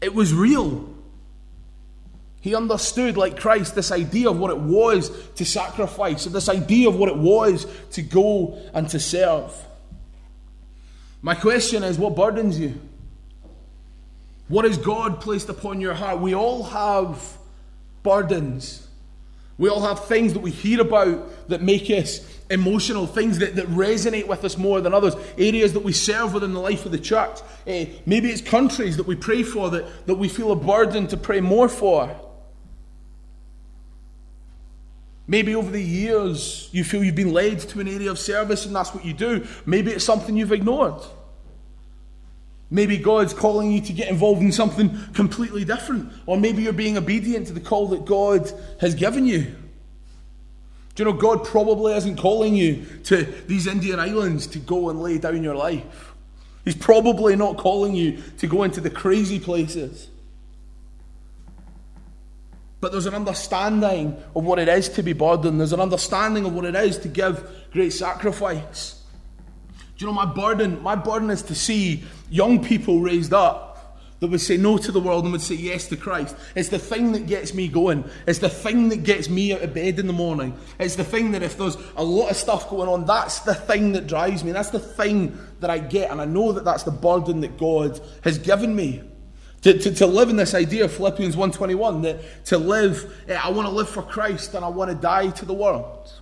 It 0.00 0.14
was 0.14 0.32
real. 0.32 0.88
He 2.40 2.54
understood, 2.54 3.18
like 3.18 3.38
Christ, 3.38 3.74
this 3.74 3.92
idea 3.92 4.30
of 4.30 4.38
what 4.38 4.50
it 4.50 4.58
was 4.58 5.10
to 5.34 5.44
sacrifice, 5.44 6.24
this 6.24 6.48
idea 6.48 6.88
of 6.88 6.96
what 6.96 7.10
it 7.10 7.16
was 7.16 7.66
to 7.92 8.02
go 8.02 8.58
and 8.72 8.88
to 8.88 8.98
serve. 8.98 9.54
My 11.22 11.34
question 11.34 11.82
is 11.84 11.98
what 11.98 12.16
burdens 12.16 12.58
you? 12.58 12.80
What 14.48 14.64
has 14.64 14.78
God 14.78 15.20
placed 15.20 15.50
upon 15.50 15.80
your 15.80 15.94
heart? 15.94 16.20
We 16.20 16.34
all 16.34 16.62
have 16.64 17.36
burdens. 18.02 18.88
We 19.58 19.68
all 19.68 19.82
have 19.82 20.06
things 20.06 20.32
that 20.32 20.40
we 20.40 20.50
hear 20.50 20.80
about 20.80 21.48
that 21.50 21.60
make 21.60 21.90
us 21.90 22.26
emotional, 22.48 23.06
things 23.06 23.38
that, 23.38 23.54
that 23.56 23.66
resonate 23.66 24.26
with 24.26 24.44
us 24.44 24.56
more 24.56 24.80
than 24.80 24.94
others, 24.94 25.14
areas 25.36 25.74
that 25.74 25.84
we 25.84 25.92
serve 25.92 26.32
within 26.32 26.54
the 26.54 26.60
life 26.60 26.86
of 26.86 26.92
the 26.92 26.98
church. 26.98 27.40
Uh, 27.66 27.84
maybe 28.06 28.30
it's 28.30 28.40
countries 28.40 28.96
that 28.96 29.06
we 29.06 29.14
pray 29.14 29.42
for 29.42 29.68
that, 29.70 30.06
that 30.06 30.14
we 30.14 30.28
feel 30.28 30.50
a 30.50 30.56
burden 30.56 31.06
to 31.06 31.16
pray 31.18 31.40
more 31.40 31.68
for. 31.68 32.10
Maybe 35.30 35.54
over 35.54 35.70
the 35.70 35.80
years 35.80 36.68
you 36.72 36.82
feel 36.82 37.04
you've 37.04 37.14
been 37.14 37.32
led 37.32 37.60
to 37.60 37.78
an 37.78 37.86
area 37.86 38.10
of 38.10 38.18
service 38.18 38.66
and 38.66 38.74
that's 38.74 38.92
what 38.92 39.04
you 39.04 39.12
do. 39.12 39.46
Maybe 39.64 39.92
it's 39.92 40.04
something 40.04 40.36
you've 40.36 40.50
ignored. 40.50 41.00
Maybe 42.68 42.98
God's 42.98 43.32
calling 43.32 43.70
you 43.70 43.80
to 43.80 43.92
get 43.92 44.08
involved 44.08 44.42
in 44.42 44.50
something 44.50 44.90
completely 45.14 45.64
different. 45.64 46.12
Or 46.26 46.36
maybe 46.36 46.64
you're 46.64 46.72
being 46.72 46.98
obedient 46.98 47.46
to 47.46 47.52
the 47.52 47.60
call 47.60 47.86
that 47.90 48.06
God 48.06 48.50
has 48.80 48.96
given 48.96 49.24
you. 49.24 49.54
Do 50.96 51.04
you 51.04 51.04
know, 51.04 51.12
God 51.12 51.44
probably 51.44 51.94
isn't 51.94 52.16
calling 52.16 52.56
you 52.56 52.84
to 53.04 53.22
these 53.46 53.68
Indian 53.68 54.00
islands 54.00 54.48
to 54.48 54.58
go 54.58 54.90
and 54.90 55.00
lay 55.00 55.18
down 55.18 55.44
your 55.44 55.54
life. 55.54 56.12
He's 56.64 56.74
probably 56.74 57.36
not 57.36 57.56
calling 57.56 57.94
you 57.94 58.20
to 58.38 58.48
go 58.48 58.64
into 58.64 58.80
the 58.80 58.90
crazy 58.90 59.38
places. 59.38 60.08
But 62.80 62.92
there's 62.92 63.06
an 63.06 63.14
understanding 63.14 64.16
of 64.34 64.44
what 64.44 64.58
it 64.58 64.68
is 64.68 64.88
to 64.90 65.02
be 65.02 65.12
burdened. 65.12 65.60
There's 65.60 65.72
an 65.72 65.80
understanding 65.80 66.46
of 66.46 66.54
what 66.54 66.64
it 66.64 66.74
is 66.74 66.98
to 66.98 67.08
give 67.08 67.48
great 67.72 67.92
sacrifice. 67.92 69.02
Do 69.96 70.06
you 70.06 70.06
know 70.06 70.14
my 70.14 70.24
burden? 70.24 70.82
My 70.82 70.94
burden 70.94 71.28
is 71.28 71.42
to 71.42 71.54
see 71.54 72.04
young 72.30 72.64
people 72.64 73.00
raised 73.00 73.34
up 73.34 73.70
that 74.20 74.28
would 74.28 74.40
say 74.40 74.56
no 74.56 74.78
to 74.78 74.92
the 74.92 75.00
world 75.00 75.24
and 75.24 75.32
would 75.32 75.40
say 75.40 75.54
yes 75.54 75.88
to 75.88 75.96
Christ. 75.96 76.36
It's 76.54 76.68
the 76.68 76.78
thing 76.78 77.12
that 77.12 77.26
gets 77.26 77.54
me 77.54 77.68
going. 77.68 78.08
It's 78.26 78.38
the 78.38 78.50
thing 78.50 78.90
that 78.90 79.02
gets 79.02 79.28
me 79.28 79.52
out 79.52 79.62
of 79.62 79.74
bed 79.74 79.98
in 79.98 80.06
the 80.06 80.12
morning. 80.12 80.56
It's 80.78 80.96
the 80.96 81.04
thing 81.04 81.32
that 81.32 81.42
if 81.42 81.56
there's 81.56 81.76
a 81.96 82.04
lot 82.04 82.30
of 82.30 82.36
stuff 82.36 82.68
going 82.68 82.88
on, 82.88 83.06
that's 83.06 83.40
the 83.40 83.54
thing 83.54 83.92
that 83.92 84.06
drives 84.06 84.44
me. 84.44 84.52
That's 84.52 84.70
the 84.70 84.78
thing 84.78 85.38
that 85.60 85.70
I 85.70 85.78
get. 85.78 86.10
And 86.10 86.20
I 86.20 86.26
know 86.26 86.52
that 86.52 86.64
that's 86.64 86.82
the 86.82 86.90
burden 86.90 87.40
that 87.40 87.58
God 87.58 87.98
has 88.22 88.38
given 88.38 88.76
me. 88.76 89.02
To, 89.62 89.78
to, 89.78 89.94
to 89.96 90.06
live 90.06 90.30
in 90.30 90.36
this 90.36 90.54
idea 90.54 90.84
of 90.86 90.92
Philippians 90.92 91.36
1.21, 91.36 92.02
that 92.02 92.44
to 92.46 92.56
live, 92.56 93.14
eh, 93.28 93.38
I 93.42 93.50
want 93.50 93.68
to 93.68 93.74
live 93.74 93.88
for 93.88 94.02
Christ 94.02 94.54
and 94.54 94.64
I 94.64 94.68
want 94.68 94.90
to 94.90 94.96
die 94.96 95.30
to 95.30 95.44
the 95.44 95.52
world. 95.52 96.12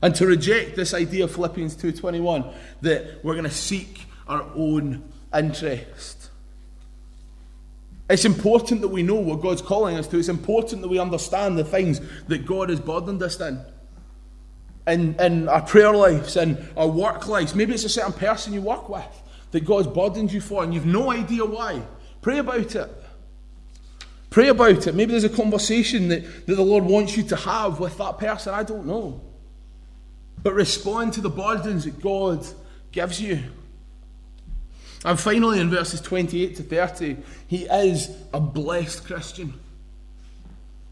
And 0.00 0.14
to 0.14 0.26
reject 0.26 0.76
this 0.76 0.94
idea 0.94 1.24
of 1.24 1.34
Philippians 1.34 1.74
2.21, 1.76 2.54
that 2.82 3.24
we're 3.24 3.34
going 3.34 3.44
to 3.44 3.50
seek 3.50 4.06
our 4.28 4.44
own 4.54 5.02
interest. 5.34 6.30
It's 8.08 8.24
important 8.24 8.82
that 8.82 8.88
we 8.88 9.02
know 9.02 9.16
what 9.16 9.40
God's 9.40 9.62
calling 9.62 9.96
us 9.96 10.06
to. 10.08 10.18
It's 10.18 10.28
important 10.28 10.82
that 10.82 10.88
we 10.88 11.00
understand 11.00 11.58
the 11.58 11.64
things 11.64 12.00
that 12.28 12.46
God 12.46 12.70
has 12.70 12.78
burdened 12.78 13.22
us 13.22 13.40
in. 13.40 13.60
In, 14.86 15.16
in 15.18 15.48
our 15.48 15.62
prayer 15.62 15.92
lives, 15.92 16.36
and 16.36 16.64
our 16.76 16.86
work 16.86 17.26
lives. 17.26 17.56
Maybe 17.56 17.74
it's 17.74 17.82
a 17.82 17.88
certain 17.88 18.12
person 18.12 18.52
you 18.52 18.62
work 18.62 18.88
with 18.88 19.04
that 19.50 19.64
God's 19.64 19.88
burdened 19.88 20.32
you 20.32 20.40
for 20.40 20.62
and 20.62 20.72
you've 20.72 20.86
no 20.86 21.10
idea 21.10 21.44
why. 21.44 21.82
Pray 22.26 22.38
about 22.38 22.74
it. 22.74 22.90
Pray 24.30 24.48
about 24.48 24.84
it. 24.84 24.94
Maybe 24.96 25.12
there's 25.12 25.22
a 25.22 25.28
conversation 25.28 26.08
that, 26.08 26.46
that 26.46 26.56
the 26.56 26.62
Lord 26.64 26.82
wants 26.82 27.16
you 27.16 27.22
to 27.22 27.36
have 27.36 27.78
with 27.78 27.96
that 27.98 28.18
person. 28.18 28.52
I 28.52 28.64
don't 28.64 28.84
know. 28.84 29.20
But 30.42 30.54
respond 30.54 31.12
to 31.12 31.20
the 31.20 31.30
burdens 31.30 31.84
that 31.84 32.02
God 32.02 32.44
gives 32.90 33.20
you. 33.20 33.44
And 35.04 35.20
finally, 35.20 35.60
in 35.60 35.70
verses 35.70 36.00
28 36.00 36.56
to 36.56 36.64
30, 36.64 37.16
he 37.46 37.62
is 37.62 38.10
a 38.34 38.40
blessed 38.40 39.06
Christian. 39.06 39.54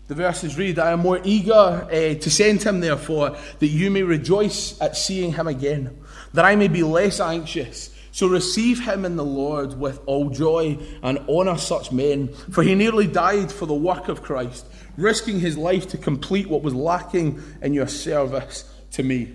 The 0.06 0.14
verses 0.14 0.56
read, 0.56 0.78
I 0.78 0.92
am 0.92 1.00
more 1.00 1.20
eager 1.24 1.52
uh, 1.52 1.88
to 2.14 2.30
send 2.30 2.62
him, 2.62 2.78
therefore, 2.78 3.36
that 3.58 3.66
you 3.66 3.90
may 3.90 4.04
rejoice 4.04 4.80
at 4.80 4.96
seeing 4.96 5.32
him 5.32 5.48
again, 5.48 5.98
that 6.32 6.44
I 6.44 6.54
may 6.54 6.68
be 6.68 6.84
less 6.84 7.18
anxious 7.18 7.90
so 8.14 8.28
receive 8.28 8.78
him 8.78 9.04
in 9.04 9.16
the 9.16 9.24
Lord 9.24 9.76
with 9.76 10.00
all 10.06 10.30
joy 10.30 10.78
and 11.02 11.18
honour 11.28 11.58
such 11.58 11.90
men, 11.90 12.28
for 12.28 12.62
he 12.62 12.76
nearly 12.76 13.08
died 13.08 13.50
for 13.50 13.66
the 13.66 13.74
work 13.74 14.06
of 14.06 14.22
Christ, 14.22 14.66
risking 14.96 15.40
his 15.40 15.58
life 15.58 15.88
to 15.88 15.98
complete 15.98 16.46
what 16.46 16.62
was 16.62 16.74
lacking 16.74 17.42
in 17.60 17.74
your 17.74 17.88
service 17.88 18.72
to 18.92 19.02
me. 19.02 19.34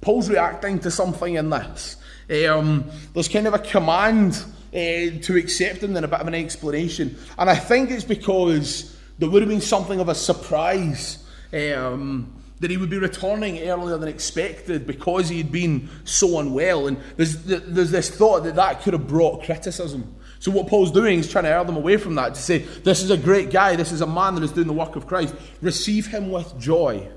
Paul's 0.00 0.28
reacting 0.28 0.80
to 0.80 0.90
something 0.90 1.36
in 1.36 1.50
this. 1.50 1.98
Um, 2.28 2.90
there's 3.14 3.28
kind 3.28 3.46
of 3.46 3.54
a 3.54 3.60
command 3.60 4.44
uh, 4.72 5.22
to 5.22 5.36
accept 5.36 5.84
him, 5.84 5.92
then 5.92 6.02
a 6.02 6.08
bit 6.08 6.18
of 6.18 6.26
an 6.26 6.34
explanation. 6.34 7.16
And 7.38 7.48
I 7.48 7.54
think 7.54 7.92
it's 7.92 8.02
because 8.02 8.98
there 9.20 9.30
would 9.30 9.42
have 9.42 9.48
been 9.48 9.60
something 9.60 10.00
of 10.00 10.08
a 10.08 10.16
surprise. 10.16 11.24
Um, 11.52 12.35
that 12.60 12.70
he 12.70 12.76
would 12.76 12.90
be 12.90 12.98
returning 12.98 13.58
earlier 13.68 13.98
than 13.98 14.08
expected 14.08 14.86
because 14.86 15.28
he 15.28 15.38
had 15.38 15.52
been 15.52 15.88
so 16.04 16.38
unwell. 16.38 16.86
And 16.86 16.98
there's, 17.16 17.42
there's 17.44 17.90
this 17.90 18.08
thought 18.10 18.44
that 18.44 18.56
that 18.56 18.82
could 18.82 18.94
have 18.94 19.06
brought 19.06 19.44
criticism. 19.44 20.14
So, 20.38 20.50
what 20.50 20.66
Paul's 20.66 20.92
doing 20.92 21.18
is 21.18 21.30
trying 21.30 21.44
to 21.44 21.50
earn 21.52 21.66
them 21.66 21.76
away 21.76 21.96
from 21.96 22.14
that 22.16 22.34
to 22.34 22.40
say, 22.40 22.58
This 22.58 23.02
is 23.02 23.10
a 23.10 23.16
great 23.16 23.50
guy, 23.50 23.76
this 23.76 23.92
is 23.92 24.00
a 24.00 24.06
man 24.06 24.34
that 24.34 24.44
is 24.44 24.52
doing 24.52 24.66
the 24.66 24.72
work 24.72 24.96
of 24.96 25.06
Christ. 25.06 25.34
Receive 25.60 26.06
him 26.06 26.30
with 26.30 26.58
joy. 26.58 27.08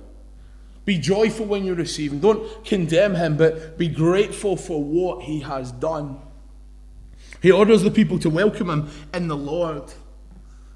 Be 0.86 0.97
joyful 0.97 1.45
when 1.45 1.65
you 1.65 1.75
receive 1.75 2.13
him. 2.13 2.19
Don't 2.19 2.65
condemn 2.65 3.15
him, 3.15 3.38
but 3.38 3.78
be 3.78 3.88
grateful 3.88 4.56
for 4.58 4.84
what 4.84 5.23
he 5.23 5.41
has 5.41 5.71
done. 5.73 6.19
He 7.41 7.52
orders 7.52 7.84
the 7.84 7.91
people 7.91 8.19
to 8.19 8.30
welcome 8.30 8.69
him 8.69 8.89
in 9.13 9.28
the 9.28 9.38
Lord, 9.38 9.93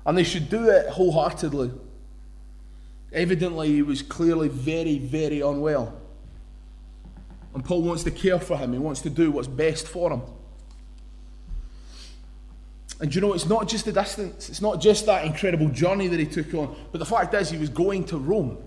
and 0.06 0.18
they 0.18 0.24
should 0.24 0.50
do 0.50 0.70
it 0.70 0.88
wholeheartedly. 0.90 1.72
Evidently, 3.14 3.72
he 3.72 3.82
was 3.82 4.02
clearly 4.02 4.48
very, 4.48 4.98
very 4.98 5.42
unwell. 5.42 5.94
And 7.54 7.64
Paul 7.64 7.84
wants 7.84 8.04
to 8.04 8.12
care 8.12 8.40
for 8.40 8.58
him, 8.58 8.74
he 8.74 8.80
wants 8.80 9.02
to 9.02 9.10
do 9.10 9.32
what's 9.32 9.48
best 9.48 9.88
for 9.88 10.12
him. 10.12 10.22
And 13.00 13.14
you 13.14 13.22
know, 13.22 13.34
it's 13.34 13.46
not 13.46 13.68
just 13.68 13.86
the 13.86 13.92
distance, 13.92 14.50
it's 14.50 14.62
not 14.62 14.82
just 14.82 15.06
that 15.06 15.26
incredible 15.26 15.70
journey 15.70 16.08
that 16.08 16.20
he 16.20 16.26
took 16.26 16.54
on, 16.54 16.76
but 16.92 16.98
the 16.98 17.06
fact 17.06 17.34
is, 17.34 17.50
he 17.50 17.58
was 17.58 17.70
going 17.70 18.06
to 18.06 18.18
Rome. 18.18 18.58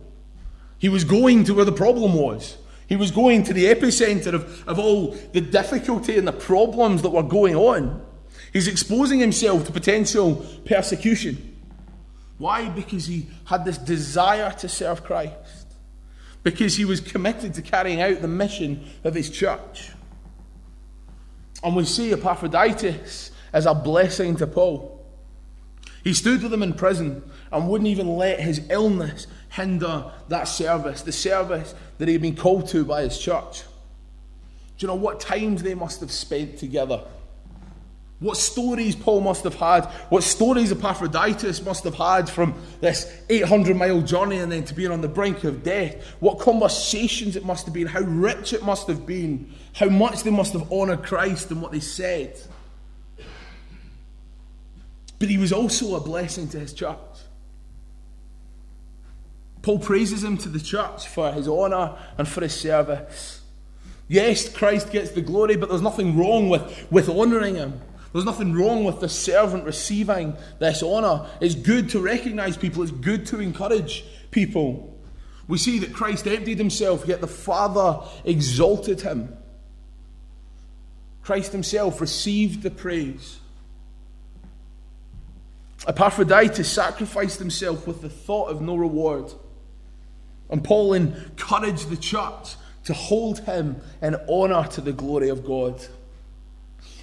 He 0.78 0.88
was 0.88 1.04
going 1.04 1.44
to 1.44 1.54
where 1.54 1.64
the 1.64 1.72
problem 1.72 2.14
was. 2.14 2.58
He 2.86 2.96
was 2.96 3.10
going 3.10 3.42
to 3.44 3.52
the 3.52 3.64
epicenter 3.64 4.34
of, 4.34 4.68
of 4.68 4.78
all 4.78 5.12
the 5.32 5.40
difficulty 5.40 6.18
and 6.18 6.28
the 6.28 6.32
problems 6.32 7.02
that 7.02 7.10
were 7.10 7.22
going 7.22 7.56
on. 7.56 8.04
He's 8.52 8.68
exposing 8.68 9.18
himself 9.18 9.66
to 9.66 9.72
potential 9.72 10.46
persecution. 10.64 11.55
Why? 12.38 12.68
Because 12.68 13.06
he 13.06 13.28
had 13.46 13.64
this 13.64 13.78
desire 13.78 14.52
to 14.58 14.68
serve 14.68 15.04
Christ. 15.04 15.66
Because 16.42 16.76
he 16.76 16.84
was 16.84 17.00
committed 17.00 17.54
to 17.54 17.62
carrying 17.62 18.00
out 18.00 18.20
the 18.20 18.28
mission 18.28 18.84
of 19.04 19.14
his 19.14 19.30
church. 19.30 19.90
And 21.62 21.74
we 21.74 21.84
see 21.84 22.12
Epaphroditus 22.12 23.32
as 23.52 23.66
a 23.66 23.74
blessing 23.74 24.36
to 24.36 24.46
Paul. 24.46 25.04
He 26.04 26.14
stood 26.14 26.42
with 26.42 26.52
him 26.52 26.62
in 26.62 26.74
prison 26.74 27.28
and 27.50 27.68
wouldn't 27.68 27.88
even 27.88 28.16
let 28.16 28.38
his 28.38 28.60
illness 28.70 29.26
hinder 29.48 30.12
that 30.28 30.44
service, 30.44 31.02
the 31.02 31.10
service 31.10 31.74
that 31.98 32.06
he 32.06 32.12
had 32.12 32.22
been 32.22 32.36
called 32.36 32.68
to 32.68 32.84
by 32.84 33.02
his 33.02 33.18
church. 33.18 33.62
Do 34.78 34.84
you 34.84 34.88
know 34.88 34.94
what 34.94 35.18
times 35.18 35.62
they 35.62 35.74
must 35.74 36.00
have 36.00 36.12
spent 36.12 36.58
together? 36.58 37.02
What 38.18 38.38
stories 38.38 38.96
Paul 38.96 39.20
must 39.20 39.44
have 39.44 39.56
had, 39.56 39.84
what 40.08 40.22
stories 40.22 40.72
Epaphroditus 40.72 41.62
must 41.62 41.84
have 41.84 41.96
had 41.96 42.30
from 42.30 42.54
this 42.80 43.12
800 43.28 43.76
mile 43.76 44.00
journey 44.00 44.38
and 44.38 44.50
then 44.50 44.64
to 44.64 44.74
being 44.74 44.90
on 44.90 45.02
the 45.02 45.08
brink 45.08 45.44
of 45.44 45.62
death. 45.62 46.02
What 46.20 46.38
conversations 46.38 47.36
it 47.36 47.44
must 47.44 47.66
have 47.66 47.74
been, 47.74 47.86
how 47.86 48.00
rich 48.00 48.54
it 48.54 48.64
must 48.64 48.86
have 48.86 49.04
been, 49.04 49.52
how 49.74 49.90
much 49.90 50.22
they 50.22 50.30
must 50.30 50.54
have 50.54 50.72
honoured 50.72 51.02
Christ 51.02 51.50
and 51.50 51.60
what 51.60 51.72
they 51.72 51.80
said. 51.80 52.40
But 55.18 55.28
he 55.28 55.36
was 55.36 55.52
also 55.52 55.94
a 55.96 56.00
blessing 56.00 56.48
to 56.50 56.58
his 56.58 56.72
church. 56.72 56.96
Paul 59.60 59.78
praises 59.78 60.24
him 60.24 60.38
to 60.38 60.48
the 60.48 60.60
church 60.60 61.06
for 61.06 61.32
his 61.32 61.48
honour 61.48 61.96
and 62.16 62.26
for 62.26 62.40
his 62.40 62.54
service. 62.54 63.42
Yes, 64.08 64.48
Christ 64.48 64.90
gets 64.90 65.10
the 65.10 65.20
glory, 65.20 65.56
but 65.56 65.68
there's 65.68 65.82
nothing 65.82 66.16
wrong 66.16 66.48
with, 66.48 66.86
with 66.90 67.08
honouring 67.08 67.56
him. 67.56 67.80
There's 68.16 68.24
nothing 68.24 68.54
wrong 68.54 68.84
with 68.84 69.00
the 69.00 69.10
servant 69.10 69.64
receiving 69.64 70.38
this 70.58 70.82
honour. 70.82 71.26
It's 71.38 71.54
good 71.54 71.90
to 71.90 72.00
recognise 72.00 72.56
people, 72.56 72.82
it's 72.82 72.90
good 72.90 73.26
to 73.26 73.40
encourage 73.40 74.06
people. 74.30 74.98
We 75.46 75.58
see 75.58 75.80
that 75.80 75.92
Christ 75.92 76.26
emptied 76.26 76.56
himself, 76.56 77.06
yet 77.06 77.20
the 77.20 77.26
Father 77.26 78.00
exalted 78.24 79.02
him. 79.02 79.36
Christ 81.24 81.52
himself 81.52 82.00
received 82.00 82.62
the 82.62 82.70
praise. 82.70 83.38
Epaphroditus 85.86 86.72
sacrificed 86.72 87.38
himself 87.38 87.86
with 87.86 88.00
the 88.00 88.08
thought 88.08 88.48
of 88.48 88.62
no 88.62 88.76
reward. 88.76 89.30
And 90.48 90.64
Paul 90.64 90.94
encouraged 90.94 91.90
the 91.90 91.98
church 91.98 92.54
to 92.84 92.94
hold 92.94 93.40
him 93.40 93.76
in 94.00 94.14
honour 94.26 94.66
to 94.68 94.80
the 94.80 94.94
glory 94.94 95.28
of 95.28 95.44
God. 95.44 95.86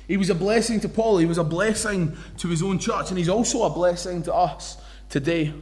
He 0.08 0.18
was 0.18 0.30
a 0.30 0.36
blessing 0.36 0.80
to 0.82 0.90
Paul, 0.90 1.18
he 1.18 1.26
was 1.26 1.38
a 1.38 1.44
blessing 1.44 2.18
to 2.38 2.48
his 2.48 2.62
own 2.62 2.80
church, 2.80 3.10
and 3.10 3.18
he's 3.18 3.30
also 3.30 3.64
a 3.64 3.70
blessing 3.70 4.24
to 4.24 4.34
us 4.34 4.78
today. 5.10 5.54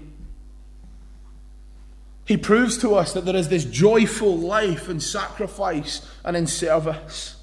He 2.26 2.38
proves 2.38 2.78
to 2.80 2.96
us 2.96 3.14
that 3.14 3.26
there 3.26 3.36
is 3.36 3.50
this 3.50 3.66
joyful 3.66 4.38
life 4.38 4.90
in 4.90 5.00
sacrifice 5.00 6.08
and 6.24 6.38
in 6.38 6.48
service. 6.48 7.36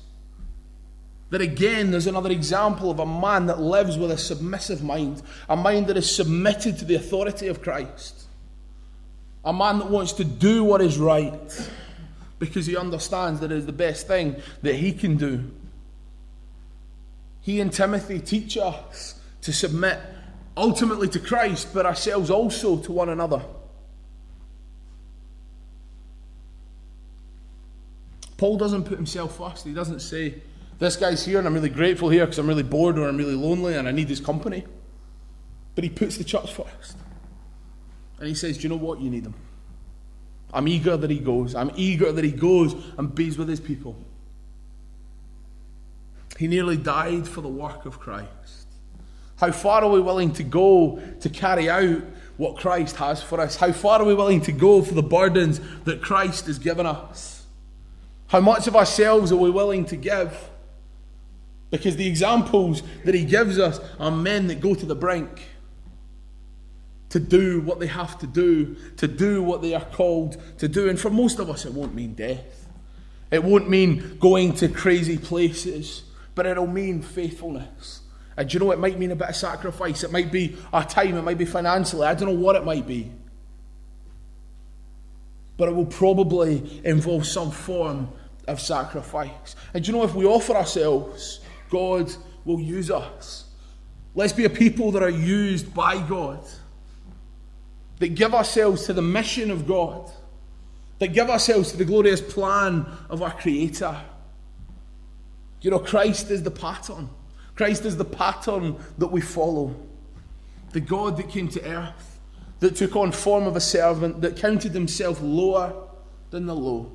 That 1.31 1.43
again, 1.43 1.91
there's 1.91 2.07
another 2.07 2.31
example 2.31 2.91
of 2.91 2.99
a 2.99 3.07
man 3.07 3.47
that 3.47 3.61
lives 3.61 3.99
with 3.99 4.11
a 4.11 4.17
submissive 4.17 4.83
mind, 4.83 5.23
a 5.49 5.57
mind 5.57 5.89
that 5.89 5.97
is 5.97 6.15
submitted 6.15 6.79
to 6.79 6.85
the 6.87 6.95
authority 6.95 7.49
of 7.49 7.61
Christ. 7.61 8.25
A 9.45 9.53
man 9.53 9.79
that 9.79 9.91
wants 9.91 10.15
to 10.15 10.25
do 10.25 10.65
what 10.65 10.81
is 10.81 10.99
right 10.99 11.71
because 12.39 12.67
he 12.67 12.77
understands 12.77 13.41
that 13.41 13.53
it 13.53 13.59
is 13.59 13.67
the 13.67 13.73
best 13.73 14.07
thing 14.07 14.37
that 14.63 14.77
he 14.77 14.93
can 14.93 15.17
do. 15.17 15.51
He 17.49 17.63
and 17.63 17.73
Timothy 17.73 18.21
teach 18.21 18.59
us 18.59 19.19
to 19.41 19.55
submit 19.55 19.99
ultimately 20.55 21.09
to 21.09 21.19
Christ, 21.19 21.73
but 21.73 21.87
ourselves 21.87 22.29
also 22.29 22.77
to 22.77 22.93
one 22.93 23.09
another. 23.09 23.43
Paul 28.37 28.59
doesn't 28.59 28.85
put 28.85 28.99
himself 28.99 29.39
first. 29.39 29.65
He 29.65 29.73
doesn't 29.73 30.01
say, 30.01 30.43
This 30.79 30.97
guy's 30.97 31.25
here 31.25 31.39
and 31.39 31.49
I'm 31.49 31.55
really 31.55 31.71
grateful 31.71 32.11
here 32.11 32.27
because 32.27 32.39
I'm 32.39 32.47
really 32.47 32.63
bored 32.63 32.99
or 32.99 33.09
I'm 33.09 33.17
really 33.17 33.35
lonely 33.35 33.77
and 33.77 33.89
I 33.89 33.93
need 33.93 34.11
his 34.11 34.21
company. 34.21 34.67
But 35.75 35.85
he 35.85 35.89
puts 35.89 36.19
the 36.19 36.25
church 36.25 36.53
first. 36.53 36.99
And 38.19 38.29
he 38.29 38.35
says, 38.35 38.59
Do 38.59 38.65
you 38.65 38.69
know 38.69 38.77
what? 38.77 39.01
You 39.01 39.09
need 39.09 39.25
him. 39.25 39.35
I'm 40.53 40.69
eager 40.69 40.99
that 40.99 41.09
he 41.09 41.19
goes. 41.19 41.55
I'm 41.55 41.71
eager 41.77 42.13
that 42.13 42.25
he 42.25 42.31
goes 42.31 42.75
and 42.99 43.15
bees 43.15 43.39
with 43.39 43.49
his 43.49 43.59
people. 43.59 43.97
He 46.39 46.47
nearly 46.47 46.77
died 46.77 47.27
for 47.27 47.41
the 47.41 47.49
work 47.49 47.85
of 47.85 47.99
Christ. 47.99 48.69
How 49.37 49.51
far 49.51 49.83
are 49.83 49.91
we 49.91 50.01
willing 50.01 50.33
to 50.35 50.43
go 50.43 51.03
to 51.21 51.29
carry 51.29 51.69
out 51.69 52.03
what 52.37 52.57
Christ 52.57 52.97
has 52.97 53.21
for 53.23 53.41
us? 53.41 53.57
How 53.57 53.73
far 53.73 54.01
are 54.01 54.05
we 54.05 54.15
willing 54.15 54.41
to 54.43 54.53
go 54.53 54.83
for 54.83 54.95
the 54.95 55.03
burdens 55.03 55.61
that 55.85 56.01
Christ 56.01 56.47
has 56.47 56.59
given 56.59 56.87
us? 56.87 57.45
How 58.29 58.41
much 58.41 58.67
of 58.69 58.77
ourselves 58.77 59.33
are 59.33 59.37
we 59.37 59.51
willing 59.51 59.85
to 59.87 59.97
give? 59.97 60.49
Because 61.71 61.97
the 61.97 62.07
examples 62.07 62.83
that 63.05 63.15
he 63.15 63.25
gives 63.25 63.59
us 63.59 63.81
are 63.99 64.11
men 64.11 64.47
that 64.47 64.61
go 64.61 64.75
to 64.75 64.87
the 64.87 64.95
brink 64.95 65.49
to 67.09 67.19
do 67.19 67.61
what 67.63 67.81
they 67.81 67.87
have 67.87 68.19
to 68.19 68.27
do, 68.27 68.77
to 68.97 69.09
do 69.09 69.43
what 69.43 69.63
they 69.63 69.75
are 69.75 69.85
called 69.85 70.37
to 70.59 70.69
do. 70.69 70.89
And 70.89 71.01
for 71.01 71.11
most 71.11 71.39
of 71.39 71.51
us, 71.51 71.65
it 71.65 71.73
won't 71.73 71.95
mean 71.95 72.15
death. 72.15 72.69
It 73.31 73.43
won't 73.43 73.69
mean 73.69 74.19
going 74.21 74.55
to 74.55 74.69
crazy 74.69 75.19
places, 75.19 76.03
but 76.39 76.47
it'll 76.47 76.69
mean 76.69 77.03
faithfulness. 77.03 78.03
And 78.37 78.55
you 78.55 78.61
know, 78.61 78.71
it 78.71 78.79
might 78.79 78.97
mean 78.97 79.11
a 79.11 79.17
bit 79.17 79.31
of 79.31 79.35
sacrifice. 79.35 80.05
It 80.05 80.13
might 80.13 80.31
be 80.31 80.57
our 80.73 80.85
time, 80.85 81.17
it 81.17 81.23
might 81.23 81.37
be 81.37 81.45
financially. 81.45 82.07
I 82.07 82.15
don't 82.15 82.29
know 82.29 82.41
what 82.41 82.55
it 82.55 82.65
might 82.65 82.87
be. 82.87 83.11
But 85.57 85.69
it 85.69 85.73
will 85.75 85.87
probably 85.87 86.81
involve 86.85 87.27
some 87.27 87.51
form 87.51 88.09
of 88.47 88.61
sacrifice. 88.61 89.57
And 89.75 89.85
you 89.85 89.93
know, 89.93 90.05
if 90.05 90.15
we 90.15 90.27
offer 90.27 90.55
ourselves, 90.55 91.41
God 91.71 92.15
will 92.45 92.61
use 92.61 92.89
us. 92.89 93.47
Let's 94.15 94.33
be 94.33 94.45
a 94.45 94.51
people 94.51 94.93
that 94.93 95.03
are 95.03 95.11
used 95.11 95.75
by 95.75 96.01
God 96.07 96.39
that 97.99 98.15
give 98.15 98.33
ourselves 98.33 98.87
to 98.87 98.93
the 98.93 99.03
mission 99.03 99.51
of 99.51 99.67
God, 99.67 100.09
that 101.01 101.09
give 101.09 101.31
ourselves 101.31 101.73
to 101.73 101.77
the 101.77 101.85
glorious 101.85 102.21
plan 102.21 102.87
of 103.11 103.25
our 103.25 103.33
Creator. 103.33 104.01
You 105.61 105.71
know, 105.71 105.79
Christ 105.79 106.31
is 106.31 106.43
the 106.43 106.51
pattern. 106.51 107.09
Christ 107.57 107.85
is 107.85 107.97
the 107.97 108.05
pattern 108.05 108.77
that 108.99 109.09
we 109.09 109.21
follow. 109.21 109.75
The 110.73 110.81
God 110.81 111.17
that 111.17 111.29
came 111.29 111.49
to 111.49 111.65
earth, 111.65 112.21
that 112.61 112.77
took 112.77 112.95
on 112.95 113.13
form 113.13 113.47
of 113.47 113.57
a 113.57 113.61
servant, 113.61 114.21
that 114.21 114.37
counted 114.37 114.73
himself 114.73 115.21
lower 115.21 115.75
than 116.31 116.47
the 116.47 116.55
low, 116.55 116.93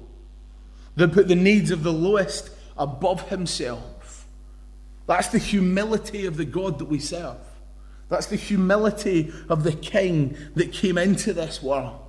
that 0.96 1.12
put 1.12 1.28
the 1.28 1.36
needs 1.36 1.72
of 1.72 1.84
the 1.84 1.92
lowest 1.92 2.52
above 2.78 3.30
himself. 3.30 4.26
That's 5.08 5.28
the 5.28 5.40
humility 5.40 6.26
of 6.26 6.38
the 6.38 6.46
God 6.46 6.80
that 6.80 6.86
we 6.86 7.00
serve. 7.00 7.38
That's 8.10 8.28
the 8.28 8.36
humility 8.36 9.34
of 9.50 9.64
the 9.64 9.74
king 9.74 10.38
that 10.56 10.72
came 10.72 10.98
into 10.98 11.34
this 11.34 11.62
world. 11.62 12.00